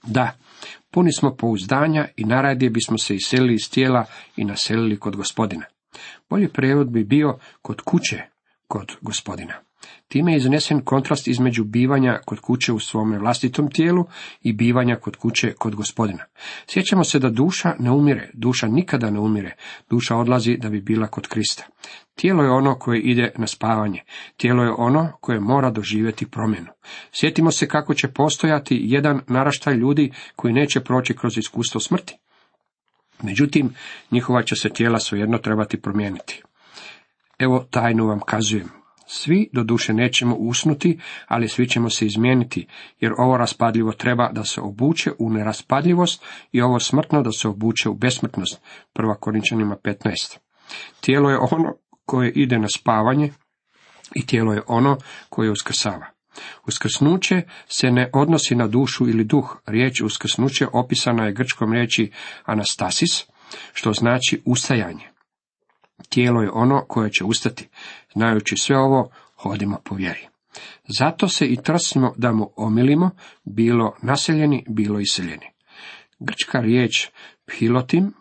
Da, 0.02 0.38
puni 0.90 1.12
smo 1.12 1.36
pouzdanja 1.36 2.08
i 2.16 2.24
naradije 2.24 2.70
bismo 2.70 2.98
se 2.98 3.14
iselili 3.14 3.54
iz 3.54 3.70
tijela 3.70 4.04
i 4.36 4.44
naselili 4.44 4.98
kod 4.98 5.16
gospodina. 5.16 5.64
Bolji 6.30 6.48
prevod 6.48 6.90
bi 6.90 7.04
bio 7.04 7.38
kod 7.62 7.80
kuće, 7.80 8.22
kod 8.68 8.96
gospodina. 9.00 9.54
Time 10.12 10.32
je 10.32 10.36
iznesen 10.36 10.80
kontrast 10.80 11.28
između 11.28 11.64
bivanja 11.64 12.18
kod 12.24 12.40
kuće 12.40 12.72
u 12.72 12.78
svome 12.78 13.18
vlastitom 13.18 13.70
tijelu 13.70 14.06
i 14.42 14.52
bivanja 14.52 14.96
kod 14.96 15.16
kuće 15.16 15.52
kod 15.52 15.74
gospodina. 15.74 16.24
Sjećamo 16.66 17.04
se 17.04 17.18
da 17.18 17.30
duša 17.30 17.74
ne 17.78 17.90
umire, 17.90 18.30
duša 18.32 18.66
nikada 18.66 19.10
ne 19.10 19.20
umire, 19.20 19.56
duša 19.90 20.16
odlazi 20.16 20.56
da 20.56 20.68
bi 20.68 20.80
bila 20.80 21.06
kod 21.06 21.28
Krista. 21.28 21.64
Tijelo 22.14 22.42
je 22.42 22.50
ono 22.50 22.74
koje 22.74 23.00
ide 23.00 23.32
na 23.38 23.46
spavanje, 23.46 24.02
tijelo 24.36 24.64
je 24.64 24.72
ono 24.78 25.12
koje 25.20 25.40
mora 25.40 25.70
doživjeti 25.70 26.26
promjenu. 26.26 26.68
Sjetimo 27.12 27.50
se 27.50 27.68
kako 27.68 27.94
će 27.94 28.08
postojati 28.08 28.80
jedan 28.82 29.20
naraštaj 29.28 29.74
ljudi 29.74 30.12
koji 30.36 30.54
neće 30.54 30.80
proći 30.80 31.16
kroz 31.16 31.38
iskustvo 31.38 31.80
smrti. 31.80 32.16
Međutim, 33.22 33.74
njihova 34.10 34.42
će 34.42 34.56
se 34.56 34.68
tijela 34.68 34.98
svejedno 34.98 35.38
trebati 35.38 35.80
promijeniti. 35.80 36.42
Evo 37.38 37.66
tajnu 37.70 38.06
vam 38.06 38.20
kazujem. 38.20 38.81
Svi 39.14 39.48
do 39.52 39.62
duše 39.64 39.92
nećemo 39.92 40.36
usnuti, 40.36 40.98
ali 41.26 41.48
svi 41.48 41.68
ćemo 41.68 41.90
se 41.90 42.06
izmijeniti, 42.06 42.66
jer 43.00 43.12
ovo 43.18 43.36
raspadljivo 43.36 43.92
treba 43.92 44.32
da 44.32 44.44
se 44.44 44.60
obuče 44.60 45.10
u 45.18 45.30
neraspadljivost 45.30 46.24
i 46.52 46.62
ovo 46.62 46.80
smrtno 46.80 47.22
da 47.22 47.32
se 47.32 47.48
obuče 47.48 47.88
u 47.88 47.94
besmrtnost. 47.94 48.60
Prva 48.92 49.14
Korinčanima 49.14 49.76
15. 49.76 50.38
Tijelo 51.00 51.30
je 51.30 51.38
ono 51.38 51.74
koje 52.06 52.32
ide 52.32 52.58
na 52.58 52.68
spavanje 52.76 53.32
i 54.14 54.26
tijelo 54.26 54.52
je 54.52 54.62
ono 54.66 54.96
koje 55.28 55.50
uskrsava. 55.50 56.06
Uskrsnuće 56.66 57.42
se 57.68 57.90
ne 57.90 58.10
odnosi 58.12 58.54
na 58.54 58.66
dušu 58.66 59.08
ili 59.08 59.24
duh. 59.24 59.56
Riječ 59.66 60.00
uskrsnuće 60.00 60.66
opisana 60.72 61.24
je 61.24 61.32
grčkom 61.32 61.72
riječi 61.72 62.10
anastasis, 62.44 63.24
što 63.72 63.92
znači 63.92 64.42
ustajanje. 64.44 65.11
Tijelo 66.08 66.42
je 66.42 66.50
ono 66.50 66.84
koje 66.88 67.10
će 67.10 67.24
ustati. 67.24 67.68
Znajući 68.14 68.56
sve 68.56 68.78
ovo, 68.78 69.10
hodimo 69.36 69.78
po 69.84 69.94
vjeri. 69.94 70.28
Zato 70.98 71.28
se 71.28 71.46
i 71.46 71.56
trsimo 71.56 72.12
da 72.16 72.32
mu 72.32 72.50
omilimo, 72.56 73.10
bilo 73.44 73.96
naseljeni, 74.02 74.64
bilo 74.68 75.00
iseljeni. 75.00 75.46
Grčka 76.18 76.60
riječ 76.60 77.08
pilotim, 77.46 78.12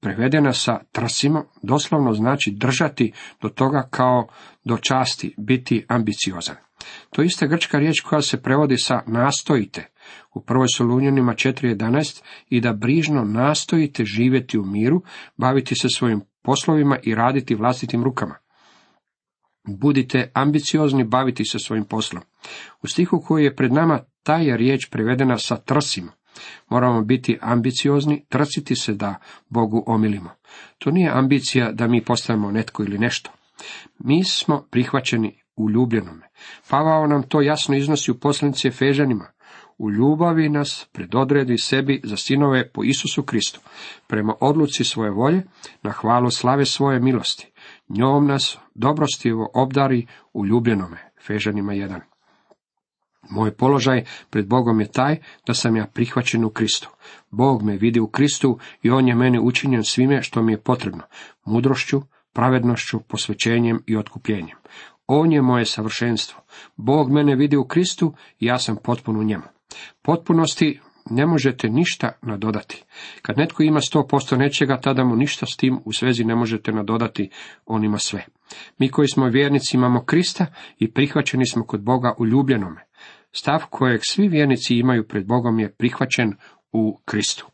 prevedena 0.00 0.52
sa 0.52 0.78
trsimo, 0.92 1.44
doslovno 1.62 2.12
znači 2.12 2.50
držati 2.56 3.12
do 3.42 3.48
toga 3.48 3.88
kao 3.90 4.28
do 4.64 4.76
časti, 4.76 5.34
biti 5.38 5.86
ambiciozan. 5.88 6.56
To 7.10 7.22
je 7.22 7.26
ista 7.26 7.46
grčka 7.46 7.78
riječ 7.78 8.00
koja 8.00 8.22
se 8.22 8.42
prevodi 8.42 8.76
sa 8.76 9.02
nastojite 9.06 9.90
u 10.34 10.40
prvoj 10.40 10.66
Solunjanima 10.76 11.32
4.11 11.32 12.22
i 12.48 12.60
da 12.60 12.72
brižno 12.72 13.24
nastojite 13.24 14.04
živjeti 14.04 14.58
u 14.58 14.64
miru, 14.64 15.02
baviti 15.36 15.74
se 15.74 15.88
svojim 15.88 16.20
poslovima 16.44 16.98
i 17.02 17.14
raditi 17.14 17.54
vlastitim 17.54 18.04
rukama. 18.04 18.34
Budite 19.68 20.30
ambiciozni 20.34 21.04
baviti 21.04 21.44
se 21.44 21.58
svojim 21.58 21.84
poslom. 21.84 22.22
U 22.82 22.86
stihu 22.86 23.20
koji 23.20 23.44
je 23.44 23.56
pred 23.56 23.72
nama 23.72 24.00
ta 24.22 24.36
je 24.36 24.56
riječ 24.56 24.88
prevedena 24.90 25.38
sa 25.38 25.56
trsimo. 25.56 26.12
Moramo 26.68 27.02
biti 27.02 27.38
ambiciozni, 27.40 28.26
trsiti 28.28 28.76
se 28.76 28.94
da 28.94 29.14
Bogu 29.48 29.84
omilimo. 29.86 30.30
To 30.78 30.90
nije 30.90 31.10
ambicija 31.10 31.72
da 31.72 31.86
mi 31.86 32.04
postavimo 32.04 32.50
netko 32.50 32.82
ili 32.82 32.98
nešto. 32.98 33.30
Mi 33.98 34.24
smo 34.24 34.66
prihvaćeni 34.70 35.40
u 35.56 35.70
ljubljenome. 35.70 36.28
Pavao 36.68 37.06
nam 37.06 37.22
to 37.22 37.42
jasno 37.42 37.76
iznosi 37.76 38.10
u 38.10 38.18
poslanici 38.18 38.68
Efežanima. 38.68 39.33
U 39.78 39.90
ljubavi 39.90 40.48
nas 40.48 40.88
predodredi 40.92 41.58
sebi 41.58 42.00
za 42.04 42.16
sinove 42.16 42.68
po 42.68 42.84
Isusu 42.84 43.22
Kristu, 43.22 43.60
prema 44.06 44.34
odluci 44.40 44.84
svoje 44.84 45.10
volje, 45.10 45.42
na 45.82 45.90
hvalu 45.90 46.30
slave 46.30 46.64
svoje 46.64 47.00
milosti. 47.00 47.52
Njom 47.88 48.26
nas 48.26 48.58
dobrostivo 48.74 49.50
obdari 49.54 50.06
u 50.32 50.46
ljubljenome. 50.46 50.98
Fežanima 51.26 51.72
1. 51.72 52.00
Moj 53.30 53.56
položaj 53.56 54.04
pred 54.30 54.48
Bogom 54.48 54.80
je 54.80 54.92
taj 54.92 55.16
da 55.46 55.54
sam 55.54 55.76
ja 55.76 55.86
prihvaćen 55.86 56.44
u 56.44 56.50
Kristu. 56.50 56.90
Bog 57.30 57.62
me 57.62 57.76
vidi 57.76 58.00
u 58.00 58.08
Kristu 58.08 58.58
i 58.82 58.90
On 58.90 59.08
je 59.08 59.14
meni 59.14 59.38
učinjen 59.38 59.84
svime 59.84 60.22
što 60.22 60.42
mi 60.42 60.52
je 60.52 60.60
potrebno, 60.60 61.02
mudrošću, 61.44 62.02
pravednošću, 62.32 63.00
posvećenjem 63.00 63.82
i 63.86 63.96
otkupljenjem. 63.96 64.56
On 65.06 65.32
je 65.32 65.42
moje 65.42 65.64
savršenstvo. 65.64 66.40
Bog 66.76 67.10
mene 67.10 67.34
vidi 67.34 67.56
u 67.56 67.64
Kristu 67.64 68.14
i 68.40 68.46
ja 68.46 68.58
sam 68.58 68.76
potpuno 68.76 69.20
u 69.20 69.24
njemu. 69.24 69.53
Potpunosti 70.02 70.80
ne 71.10 71.26
možete 71.26 71.68
ništa 71.68 72.12
nadodati. 72.22 72.84
Kad 73.22 73.38
netko 73.38 73.62
ima 73.62 73.80
sto 73.80 74.06
posto 74.06 74.36
nečega, 74.36 74.80
tada 74.80 75.04
mu 75.04 75.16
ništa 75.16 75.46
s 75.46 75.56
tim 75.56 75.78
u 75.84 75.92
svezi 75.92 76.24
ne 76.24 76.34
možete 76.34 76.72
nadodati, 76.72 77.30
on 77.66 77.84
ima 77.84 77.98
sve. 77.98 78.24
Mi 78.78 78.88
koji 78.88 79.08
smo 79.08 79.26
vjernici 79.26 79.76
imamo 79.76 80.04
Krista 80.04 80.46
i 80.78 80.92
prihvaćeni 80.92 81.46
smo 81.46 81.64
kod 81.64 81.82
Boga 81.82 82.14
u 82.18 82.26
ljubljenome. 82.26 82.80
Stav 83.32 83.64
kojeg 83.70 84.00
svi 84.04 84.28
vjernici 84.28 84.74
imaju 84.74 85.08
pred 85.08 85.26
Bogom 85.26 85.58
je 85.58 85.72
prihvaćen 85.72 86.34
u 86.72 87.00
Kristu. 87.04 87.46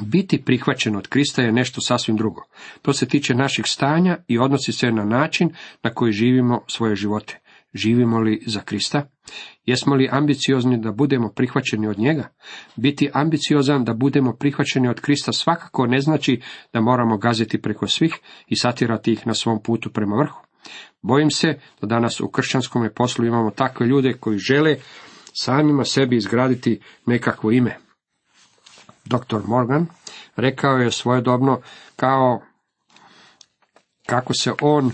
Biti 0.00 0.42
prihvaćen 0.44 0.96
od 0.96 1.08
Krista 1.08 1.42
je 1.42 1.52
nešto 1.52 1.80
sasvim 1.80 2.16
drugo. 2.16 2.42
To 2.82 2.92
se 2.92 3.08
tiče 3.08 3.34
naših 3.34 3.64
stanja 3.66 4.16
i 4.28 4.38
odnosi 4.38 4.72
se 4.72 4.90
na 4.90 5.04
način 5.04 5.50
na 5.82 5.90
koji 5.90 6.12
živimo 6.12 6.60
svoje 6.68 6.96
živote. 6.96 7.41
Živimo 7.74 8.20
li 8.20 8.42
za 8.46 8.60
Krista? 8.60 9.08
Jesmo 9.64 9.94
li 9.94 10.08
ambiciozni 10.12 10.80
da 10.80 10.92
budemo 10.92 11.28
prihvaćeni 11.28 11.86
od 11.88 11.98
njega? 11.98 12.28
Biti 12.76 13.10
ambiciozan 13.12 13.84
da 13.84 13.94
budemo 13.94 14.32
prihvaćeni 14.32 14.88
od 14.88 15.00
Krista 15.00 15.32
svakako 15.32 15.86
ne 15.86 16.00
znači 16.00 16.40
da 16.72 16.80
moramo 16.80 17.18
gaziti 17.18 17.62
preko 17.62 17.86
svih 17.86 18.14
i 18.46 18.56
satirati 18.56 19.12
ih 19.12 19.26
na 19.26 19.34
svom 19.34 19.62
putu 19.62 19.92
prema 19.92 20.16
vrhu. 20.16 20.40
Bojim 21.02 21.30
se 21.30 21.58
da 21.80 21.86
danas 21.86 22.20
u 22.20 22.28
kršćanskom 22.28 22.88
poslu 22.96 23.24
imamo 23.26 23.50
takve 23.50 23.86
ljude 23.86 24.12
koji 24.12 24.38
žele 24.38 24.76
samima 25.32 25.84
sebi 25.84 26.16
izgraditi 26.16 26.80
nekakvo 27.06 27.50
ime. 27.50 27.78
Dr. 29.04 29.40
Morgan 29.46 29.86
rekao 30.36 30.76
je 30.76 30.90
svojedobno 30.90 31.60
kao 31.96 32.40
kako 34.06 34.34
se 34.34 34.52
on 34.60 34.90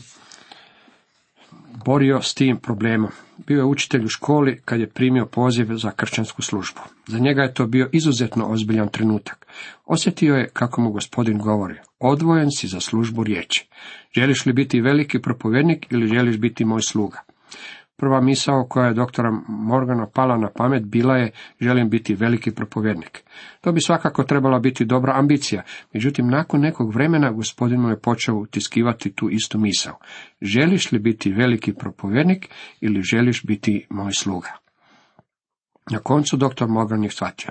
borio 1.85 2.23
s 2.23 2.35
tim 2.35 2.57
problemom. 2.57 3.11
Bio 3.47 3.59
je 3.59 3.65
učitelj 3.65 4.05
u 4.05 4.09
školi 4.09 4.61
kad 4.65 4.81
je 4.81 4.91
primio 4.91 5.27
poziv 5.27 5.67
za 5.75 5.91
kršćansku 5.91 6.43
službu. 6.43 6.81
Za 7.07 7.19
njega 7.19 7.43
je 7.43 7.55
to 7.55 7.67
bio 7.67 7.89
izuzetno 7.93 8.47
ozbiljan 8.47 8.89
trenutak. 8.89 9.47
Osjetio 9.87 10.35
je 10.35 10.49
kako 10.53 10.81
mu 10.81 10.91
gospodin 10.91 11.39
govori, 11.39 11.75
odvojen 11.99 12.51
si 12.51 12.69
za 12.69 12.81
službu 12.81 13.25
riječi. 13.25 13.69
Želiš 14.17 14.47
li 14.47 14.53
biti 14.53 14.81
veliki 14.81 15.19
propovjednik 15.19 15.87
ili 15.91 16.07
želiš 16.07 16.39
biti 16.39 16.65
moj 16.65 16.83
sluga? 16.83 17.28
Prva 18.01 18.21
misao 18.21 18.67
koja 18.69 18.87
je 18.87 18.95
doktora 18.95 19.31
Morgana 19.49 20.07
pala 20.15 20.37
na 20.37 20.51
pamet 20.57 20.87
bila 20.87 21.17
je 21.17 21.31
želim 21.61 21.91
biti 21.91 22.15
veliki 22.15 22.51
propovjednik. 22.51 23.25
To 23.61 23.73
bi 23.73 23.81
svakako 23.81 24.23
trebala 24.23 24.59
biti 24.59 24.85
dobra 24.85 25.13
ambicija, 25.17 25.63
međutim 25.93 26.29
nakon 26.29 26.61
nekog 26.61 26.95
vremena 26.95 27.31
gospodin 27.31 27.81
mu 27.81 27.89
je 27.89 28.01
počeo 28.01 28.35
utiskivati 28.35 29.13
tu 29.13 29.29
istu 29.31 29.59
misao. 29.59 29.99
Želiš 30.43 30.93
li 30.93 30.99
biti 30.99 31.33
veliki 31.33 31.75
propovjednik 31.75 32.49
ili 32.81 33.03
želiš 33.03 33.43
biti 33.45 33.87
moj 33.91 34.13
sluga? 34.13 34.49
Na 35.91 35.99
koncu 35.99 36.37
doktor 36.37 36.69
Morgan 36.69 37.05
je 37.05 37.11
shvatio. 37.11 37.51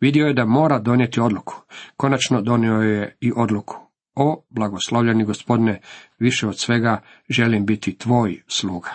Vidio 0.00 0.26
je 0.26 0.34
da 0.34 0.44
mora 0.44 0.78
donijeti 0.78 1.20
odluku. 1.20 1.62
Konačno 1.96 2.40
donio 2.40 2.74
je 2.74 3.16
i 3.20 3.32
odluku. 3.36 3.76
O, 4.14 4.44
blagoslovljeni 4.50 5.24
gospodine, 5.24 5.80
više 6.18 6.48
od 6.48 6.58
svega 6.58 7.00
želim 7.28 7.66
biti 7.66 7.98
tvoj 7.98 8.42
sluga. 8.46 8.90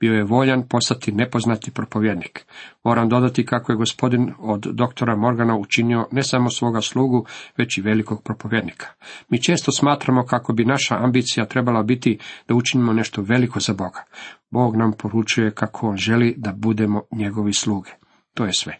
Bio 0.00 0.12
je 0.12 0.24
voljan 0.24 0.68
postati 0.68 1.12
nepoznati 1.12 1.70
propovjednik. 1.70 2.46
Moram 2.84 3.08
dodati 3.08 3.46
kako 3.46 3.72
je 3.72 3.76
gospodin 3.76 4.32
od 4.38 4.60
doktora 4.60 5.16
Morgana 5.16 5.56
učinio 5.56 6.08
ne 6.12 6.22
samo 6.22 6.50
svoga 6.50 6.80
slugu, 6.80 7.26
već 7.56 7.78
i 7.78 7.82
velikog 7.82 8.22
propovjednika. 8.22 8.86
Mi 9.28 9.42
često 9.42 9.72
smatramo 9.72 10.24
kako 10.24 10.52
bi 10.52 10.64
naša 10.64 10.96
ambicija 10.96 11.46
trebala 11.46 11.82
biti 11.82 12.18
da 12.48 12.54
učinimo 12.54 12.92
nešto 12.92 13.22
veliko 13.22 13.60
za 13.60 13.72
Boga. 13.72 14.04
Bog 14.50 14.76
nam 14.76 14.92
poručuje 14.92 15.50
kako 15.50 15.88
on 15.88 15.96
želi 15.96 16.34
da 16.36 16.52
budemo 16.52 17.02
njegovi 17.12 17.52
sluge. 17.52 17.90
To 18.34 18.44
je 18.44 18.52
sve. 18.52 18.78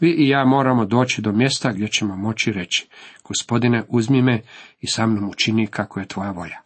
Vi 0.00 0.10
i 0.10 0.28
ja 0.28 0.44
moramo 0.44 0.84
doći 0.84 1.22
do 1.22 1.32
mjesta 1.32 1.72
gdje 1.72 1.88
ćemo 1.88 2.16
moći 2.16 2.52
reći, 2.52 2.88
gospodine, 3.24 3.84
uzmi 3.88 4.22
me 4.22 4.42
i 4.80 4.86
sa 4.86 5.06
mnom 5.06 5.28
učini 5.28 5.66
kako 5.66 6.00
je 6.00 6.06
tvoja 6.06 6.30
volja. 6.30 6.56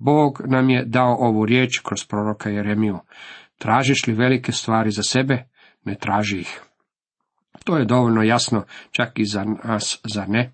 Bog 0.00 0.42
nam 0.46 0.70
je 0.70 0.84
dao 0.84 1.16
ovu 1.18 1.46
riječ 1.46 1.78
kroz 1.84 2.04
proroka 2.04 2.50
Jeremiju. 2.50 2.98
Tražiš 3.58 4.06
li 4.06 4.14
velike 4.14 4.52
stvari 4.52 4.90
za 4.90 5.02
sebe? 5.02 5.44
Ne 5.84 5.94
traži 5.94 6.40
ih. 6.40 6.60
To 7.64 7.76
je 7.76 7.84
dovoljno 7.84 8.22
jasno 8.22 8.64
čak 8.90 9.18
i 9.18 9.24
za 9.24 9.44
nas, 9.64 10.00
za 10.04 10.24
ne? 10.28 10.52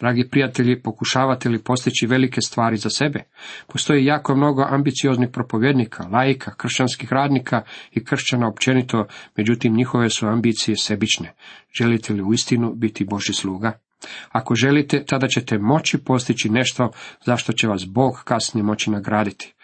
Dragi 0.00 0.28
prijatelji, 0.30 0.82
pokušavate 0.82 1.48
li 1.48 1.62
postići 1.62 2.06
velike 2.06 2.40
stvari 2.40 2.76
za 2.76 2.90
sebe? 2.90 3.22
Postoji 3.66 4.04
jako 4.04 4.36
mnogo 4.36 4.66
ambicioznih 4.70 5.28
propovjednika, 5.32 6.06
laika, 6.08 6.54
kršćanskih 6.54 7.12
radnika 7.12 7.62
i 7.90 8.04
kršćana 8.04 8.48
općenito, 8.48 9.06
međutim 9.36 9.76
njihove 9.76 10.10
su 10.10 10.26
ambicije 10.26 10.76
sebične. 10.76 11.34
Želite 11.78 12.12
li 12.12 12.22
uistinu 12.22 12.74
biti 12.74 13.04
Boži 13.04 13.32
sluga? 13.32 13.83
Ako 14.28 14.54
želite, 14.54 15.04
tada 15.04 15.28
ćete 15.28 15.58
moći 15.58 15.98
postići 15.98 16.48
nešto 16.48 16.90
zašto 17.24 17.52
će 17.52 17.68
vas 17.68 17.86
Bog 17.86 18.22
kasnije 18.24 18.64
moći 18.64 18.90
nagraditi. 18.90 19.54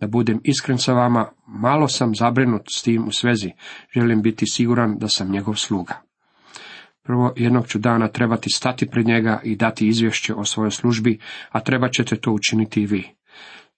Da 0.00 0.06
budem 0.06 0.40
iskren 0.44 0.78
sa 0.78 0.92
vama, 0.92 1.28
malo 1.46 1.88
sam 1.88 2.14
zabrinut 2.14 2.62
s 2.70 2.82
tim 2.82 3.08
u 3.08 3.12
svezi. 3.12 3.50
Želim 3.94 4.22
biti 4.22 4.46
siguran 4.46 4.98
da 4.98 5.08
sam 5.08 5.30
njegov 5.30 5.54
sluga. 5.54 6.02
Prvo, 7.02 7.32
jednog 7.36 7.66
ću 7.66 7.78
dana 7.78 8.08
trebati 8.08 8.50
stati 8.50 8.86
pred 8.90 9.06
njega 9.06 9.40
i 9.44 9.56
dati 9.56 9.88
izvješće 9.88 10.34
o 10.34 10.44
svojoj 10.44 10.70
službi, 10.70 11.18
a 11.50 11.60
treba 11.60 11.88
ćete 11.88 12.16
to 12.16 12.32
učiniti 12.32 12.82
i 12.82 12.86
vi. 12.86 13.04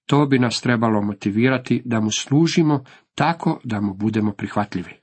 To 0.07 0.27
bi 0.27 0.39
nas 0.39 0.61
trebalo 0.61 1.03
motivirati 1.03 1.83
da 1.85 2.01
mu 2.01 2.11
služimo 2.11 2.85
tako 3.15 3.61
da 3.65 3.81
mu 3.81 3.95
budemo 3.95 4.33
prihvatljivi 4.33 5.00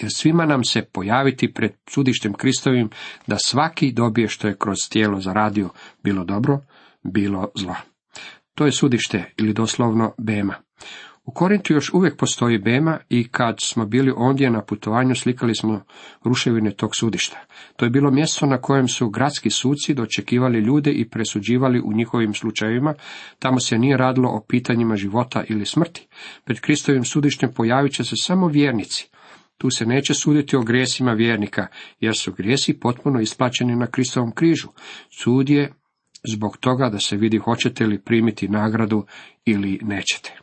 jer 0.00 0.10
svima 0.14 0.46
nam 0.46 0.64
se 0.64 0.82
pojaviti 0.92 1.52
pred 1.52 1.72
sudištem 1.90 2.32
Kristovim 2.32 2.90
da 3.26 3.38
svaki 3.38 3.92
dobije 3.92 4.28
što 4.28 4.48
je 4.48 4.56
kroz 4.58 4.76
tijelo 4.90 5.20
zaradio, 5.20 5.68
bilo 6.02 6.24
dobro, 6.24 6.60
bilo 7.02 7.48
zlo. 7.54 7.76
To 8.54 8.66
je 8.66 8.72
sudište 8.72 9.32
ili 9.36 9.52
doslovno 9.52 10.14
bema. 10.18 10.54
U 11.24 11.32
Korintu 11.32 11.72
još 11.72 11.90
uvijek 11.94 12.16
postoji 12.16 12.58
bema 12.58 12.98
i 13.08 13.28
kad 13.28 13.56
smo 13.60 13.86
bili 13.86 14.12
ondje 14.16 14.50
na 14.50 14.62
putovanju 14.62 15.14
slikali 15.14 15.54
smo 15.54 15.84
ruševine 16.24 16.70
tog 16.70 16.90
sudišta. 16.96 17.36
To 17.76 17.84
je 17.84 17.90
bilo 17.90 18.10
mjesto 18.10 18.46
na 18.46 18.60
kojem 18.60 18.88
su 18.88 19.10
gradski 19.10 19.50
suci 19.50 19.94
dočekivali 19.94 20.58
ljude 20.58 20.90
i 20.90 21.08
presuđivali 21.08 21.80
u 21.80 21.92
njihovim 21.92 22.34
slučajevima. 22.34 22.94
Tamo 23.38 23.60
se 23.60 23.78
nije 23.78 23.96
radilo 23.96 24.28
o 24.28 24.44
pitanjima 24.48 24.96
života 24.96 25.44
ili 25.48 25.66
smrti. 25.66 26.06
Pred 26.44 26.60
Kristovim 26.60 27.04
sudištem 27.04 27.52
pojavit 27.52 27.92
će 27.92 28.04
se 28.04 28.16
samo 28.16 28.48
vjernici. 28.48 29.08
Tu 29.58 29.70
se 29.70 29.86
neće 29.86 30.14
suditi 30.14 30.56
o 30.56 30.62
grijesima 30.62 31.12
vjernika, 31.12 31.66
jer 32.00 32.16
su 32.16 32.32
grijesi 32.32 32.80
potpuno 32.80 33.20
isplaćeni 33.20 33.76
na 33.76 33.86
Kristovom 33.86 34.32
križu. 34.32 34.68
Sud 35.10 35.50
je 35.50 35.72
zbog 36.28 36.56
toga 36.56 36.88
da 36.88 36.98
se 36.98 37.16
vidi 37.16 37.38
hoćete 37.38 37.86
li 37.86 38.02
primiti 38.02 38.48
nagradu 38.48 39.06
ili 39.44 39.78
nećete. 39.82 40.38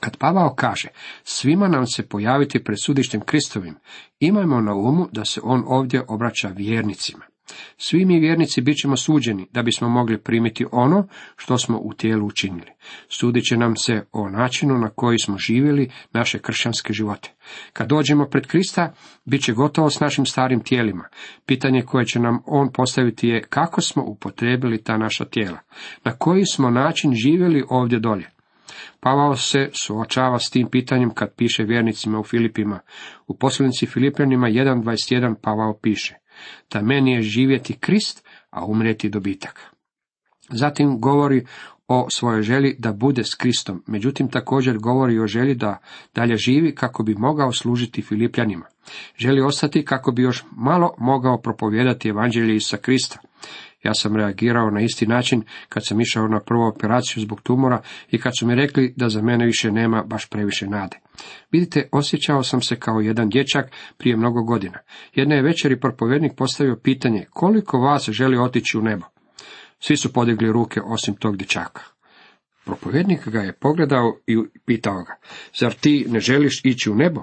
Kad 0.00 0.16
Pavao 0.16 0.54
kaže, 0.54 0.88
svima 1.24 1.68
nam 1.68 1.86
se 1.86 2.08
pojaviti 2.08 2.64
pred 2.64 2.78
sudištem 2.84 3.20
Kristovim, 3.20 3.74
imajmo 4.20 4.60
na 4.60 4.74
umu 4.74 5.08
da 5.12 5.24
se 5.24 5.40
on 5.44 5.64
ovdje 5.66 6.02
obraća 6.08 6.48
vjernicima. 6.48 7.31
Svi 7.76 8.04
mi 8.04 8.20
vjernici 8.20 8.60
bit 8.60 8.76
ćemo 8.76 8.96
suđeni 8.96 9.48
da 9.52 9.62
bismo 9.62 9.88
mogli 9.88 10.22
primiti 10.22 10.66
ono 10.72 11.08
što 11.36 11.58
smo 11.58 11.78
u 11.78 11.92
tijelu 11.92 12.26
učinili. 12.26 12.70
Sudit 13.08 13.44
će 13.44 13.56
nam 13.56 13.76
se 13.76 14.04
o 14.12 14.28
načinu 14.28 14.78
na 14.78 14.90
koji 14.90 15.18
smo 15.18 15.38
živjeli 15.38 15.90
naše 16.12 16.38
kršćanske 16.38 16.92
živote. 16.92 17.32
Kad 17.72 17.88
dođemo 17.88 18.26
pred 18.26 18.46
Krista, 18.46 18.94
bit 19.24 19.42
će 19.42 19.52
gotovo 19.52 19.90
s 19.90 20.00
našim 20.00 20.26
starim 20.26 20.60
tijelima. 20.60 21.04
Pitanje 21.46 21.82
koje 21.82 22.04
će 22.04 22.20
nam 22.20 22.42
on 22.46 22.72
postaviti 22.72 23.28
je 23.28 23.42
kako 23.42 23.80
smo 23.80 24.04
upotrebili 24.04 24.82
ta 24.82 24.96
naša 24.96 25.24
tijela. 25.24 25.58
Na 26.04 26.12
koji 26.12 26.46
smo 26.46 26.70
način 26.70 27.14
živjeli 27.14 27.64
ovdje 27.68 27.98
dolje. 27.98 28.30
Pavao 29.00 29.36
se 29.36 29.70
suočava 29.72 30.38
s 30.38 30.50
tim 30.50 30.68
pitanjem 30.70 31.10
kad 31.14 31.34
piše 31.36 31.62
vjernicima 31.62 32.20
u 32.20 32.24
Filipima. 32.24 32.80
U 33.26 33.36
poslanici 33.36 33.86
Filipljanima 33.86 34.46
1.21 34.46 35.34
Pavao 35.42 35.78
piše 35.82 36.21
da 36.72 36.82
meni 36.82 37.12
je 37.12 37.22
živjeti 37.22 37.74
Krist, 37.74 38.26
a 38.50 38.64
umrijeti 38.64 39.08
dobitak. 39.08 39.60
Zatim 40.50 41.00
govori 41.00 41.46
o 41.88 42.06
svojoj 42.10 42.42
želji 42.42 42.76
da 42.78 42.92
bude 42.92 43.24
s 43.24 43.34
Kristom, 43.34 43.82
međutim 43.86 44.28
također 44.28 44.78
govori 44.78 45.18
o 45.18 45.26
želji 45.26 45.54
da 45.54 45.78
dalje 46.14 46.36
živi 46.36 46.74
kako 46.74 47.02
bi 47.02 47.14
mogao 47.14 47.52
služiti 47.52 48.02
Filipljanima. 48.02 48.66
Želi 49.16 49.40
ostati 49.40 49.84
kako 49.84 50.12
bi 50.12 50.22
još 50.22 50.44
malo 50.56 50.94
mogao 50.98 51.40
propovijedati 51.40 52.08
evanđelje 52.08 52.56
Isa 52.56 52.76
Krista. 52.76 53.18
Ja 53.82 53.94
sam 53.94 54.16
reagirao 54.16 54.70
na 54.70 54.80
isti 54.80 55.06
način 55.06 55.42
kad 55.68 55.86
sam 55.86 56.00
išao 56.00 56.28
na 56.28 56.40
prvu 56.40 56.62
operaciju 56.62 57.22
zbog 57.22 57.40
tumora 57.42 57.82
i 58.10 58.18
kad 58.18 58.32
su 58.38 58.46
mi 58.46 58.54
rekli 58.54 58.94
da 58.96 59.08
za 59.08 59.22
mene 59.22 59.46
više 59.46 59.72
nema 59.72 60.02
baš 60.02 60.28
previše 60.28 60.66
nade. 60.66 60.98
Vidite, 61.52 61.88
osjećao 61.92 62.42
sam 62.42 62.62
se 62.62 62.76
kao 62.76 63.00
jedan 63.00 63.28
dječak 63.28 63.70
prije 63.98 64.16
mnogo 64.16 64.42
godina. 64.42 64.78
Jedne 65.14 65.36
je 65.36 65.42
večeri 65.42 65.80
propovjednik 65.80 66.32
postavio 66.36 66.80
pitanje 66.82 67.26
koliko 67.30 67.78
vas 67.78 68.10
želi 68.10 68.38
otići 68.38 68.78
u 68.78 68.82
nebo. 68.82 69.06
Svi 69.78 69.96
su 69.96 70.12
podigli 70.12 70.52
ruke 70.52 70.80
osim 70.84 71.14
tog 71.14 71.36
dječaka. 71.36 71.82
Propovjednik 72.64 73.28
ga 73.28 73.40
je 73.40 73.52
pogledao 73.52 74.16
i 74.26 74.36
pitao 74.66 75.02
ga, 75.02 75.16
zar 75.60 75.74
ti 75.74 76.06
ne 76.08 76.20
želiš 76.20 76.60
ići 76.64 76.90
u 76.90 76.94
nebo? 76.94 77.22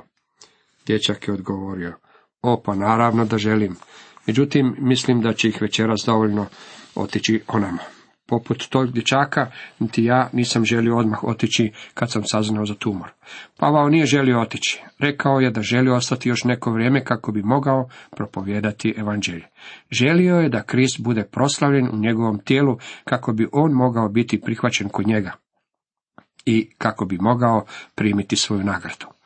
Dječak 0.86 1.28
je 1.28 1.34
odgovorio, 1.34 1.94
o 2.42 2.62
pa 2.66 2.76
naravno 2.76 3.26
da 3.26 3.38
želim, 3.38 3.76
međutim 4.30 4.76
mislim 4.80 5.22
da 5.22 5.34
će 5.34 5.48
ih 5.48 5.62
večeras 5.62 6.00
dovoljno 6.06 6.46
otići 6.96 7.42
onama. 7.48 7.80
Poput 8.28 8.68
tog 8.70 8.92
dječaka, 8.92 9.52
niti 9.80 10.04
ja 10.04 10.30
nisam 10.34 10.66
želio 10.66 10.98
odmah 10.98 11.24
otići 11.24 11.72
kad 11.94 12.12
sam 12.12 12.24
saznao 12.26 12.66
za 12.66 12.76
tumor. 12.76 13.10
Pavao 13.60 13.90
nije 13.90 14.06
želio 14.06 14.42
otići. 14.42 14.82
Rekao 15.00 15.40
je 15.40 15.52
da 15.52 15.62
želi 15.62 15.90
ostati 15.90 16.30
još 16.30 16.44
neko 16.44 16.72
vrijeme 16.72 17.04
kako 17.04 17.32
bi 17.32 17.44
mogao 17.44 17.90
propovijedati 18.16 18.94
evanđelje. 18.98 19.48
Želio 19.92 20.36
je 20.36 20.50
da 20.50 20.64
Krist 20.64 21.02
bude 21.02 21.24
proslavljen 21.32 21.90
u 21.94 21.98
njegovom 21.98 22.40
tijelu 22.40 22.78
kako 23.04 23.34
bi 23.34 23.48
on 23.52 23.72
mogao 23.72 24.10
biti 24.10 24.42
prihvaćen 24.42 24.90
kod 24.90 25.08
njega 25.08 25.32
i 26.46 26.70
kako 26.78 27.06
bi 27.06 27.18
mogao 27.22 27.66
primiti 27.96 28.36
svoju 28.36 28.64
nagradu. 28.64 29.19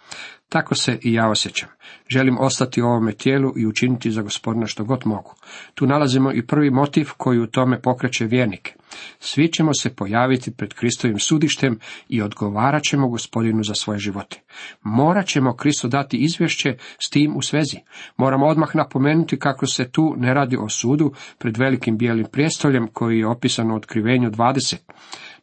Tako 0.54 0.76
se 0.76 1.00
i 1.02 1.14
ja 1.14 1.30
osjećam. 1.30 1.70
Želim 2.10 2.38
ostati 2.40 2.82
u 2.82 2.86
ovome 2.86 3.12
tijelu 3.12 3.54
i 3.58 3.68
učiniti 3.68 4.12
za 4.12 4.22
gospodina 4.22 4.68
što 4.68 4.84
god 4.84 5.02
mogu. 5.06 5.36
Tu 5.76 5.88
nalazimo 5.88 6.32
i 6.32 6.48
prvi 6.48 6.70
motiv 6.70 7.10
koji 7.18 7.40
u 7.40 7.48
tome 7.48 7.82
pokreće 7.82 8.26
vjernike. 8.26 8.74
Svi 9.20 9.48
ćemo 9.48 9.74
se 9.74 9.96
pojaviti 9.96 10.52
pred 10.52 10.74
Kristovim 10.74 11.20
sudištem 11.20 11.80
i 12.10 12.22
odgovarat 12.22 12.84
ćemo 12.84 13.08
gospodinu 13.08 13.64
za 13.64 13.74
svoje 13.76 14.00
živote. 14.00 14.42
Morat 14.82 15.28
ćemo 15.28 15.56
Kristu 15.56 15.88
dati 15.88 16.18
izvješće 16.18 16.78
s 17.00 17.10
tim 17.10 17.36
u 17.36 17.42
svezi. 17.42 17.78
Moramo 18.18 18.46
odmah 18.46 18.76
napomenuti 18.76 19.40
kako 19.40 19.68
se 19.68 19.92
tu 19.92 20.16
ne 20.18 20.34
radi 20.34 20.58
o 20.58 20.70
sudu 20.70 21.14
pred 21.38 21.58
velikim 21.58 21.98
bijelim 21.98 22.26
prijestoljem 22.32 22.88
koji 22.88 23.20
je 23.20 23.28
opisan 23.28 23.72
u 23.72 23.76
otkrivenju 23.76 24.32
20 24.32 24.76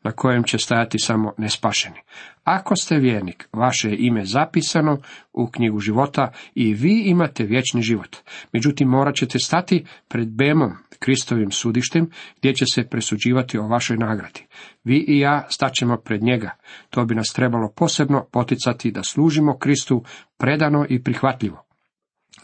na 0.02 0.12
kojem 0.12 0.42
će 0.42 0.58
stajati 0.58 0.98
samo 0.98 1.32
nespašeni. 1.38 1.98
Ako 2.44 2.76
ste 2.76 2.98
vjernik, 2.98 3.48
vaše 3.52 3.90
je 3.90 3.96
ime 3.98 4.24
zapisano 4.24 4.98
u 5.32 5.50
knjigu 5.50 5.78
života 5.78 6.32
i 6.54 6.74
vi 6.74 7.02
imate 7.06 7.44
vječni 7.44 7.82
život. 7.82 8.16
Međutim, 8.52 8.88
morat 8.88 9.14
ćete 9.14 9.38
stati 9.38 9.84
pred 10.08 10.28
Bemom, 10.28 10.72
Kristovim 10.98 11.50
sudištem, 11.50 12.10
gdje 12.38 12.54
će 12.54 12.64
se 12.74 12.88
presuđivati 12.88 13.58
o 13.58 13.66
vašoj 13.66 13.96
nagradi. 13.96 14.46
Vi 14.84 15.04
i 15.08 15.18
ja 15.18 15.46
staćemo 15.48 15.96
pred 15.96 16.22
njega. 16.22 16.50
To 16.90 17.04
bi 17.04 17.14
nas 17.14 17.32
trebalo 17.32 17.72
posebno 17.76 18.26
poticati 18.32 18.90
da 18.90 19.02
služimo 19.02 19.58
Kristu 19.58 20.04
predano 20.38 20.86
i 20.88 21.02
prihvatljivo. 21.02 21.64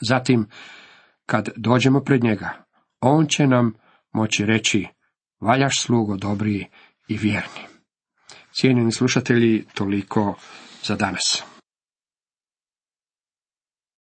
Zatim, 0.01 0.47
kad 1.27 1.49
dođemo 1.57 2.01
pred 2.01 2.25
njega, 2.25 2.65
on 3.01 3.27
će 3.27 3.47
nam 3.47 3.75
moći 4.13 4.47
reći, 4.47 4.87
valjaš 5.41 5.83
slugo 5.83 6.17
dobriji 6.17 6.67
i 7.09 7.17
vjerni. 7.17 7.67
Cijenjeni 8.61 8.93
slušatelji, 8.93 9.65
toliko 9.75 10.35
za 10.85 10.97
danas. 10.97 11.43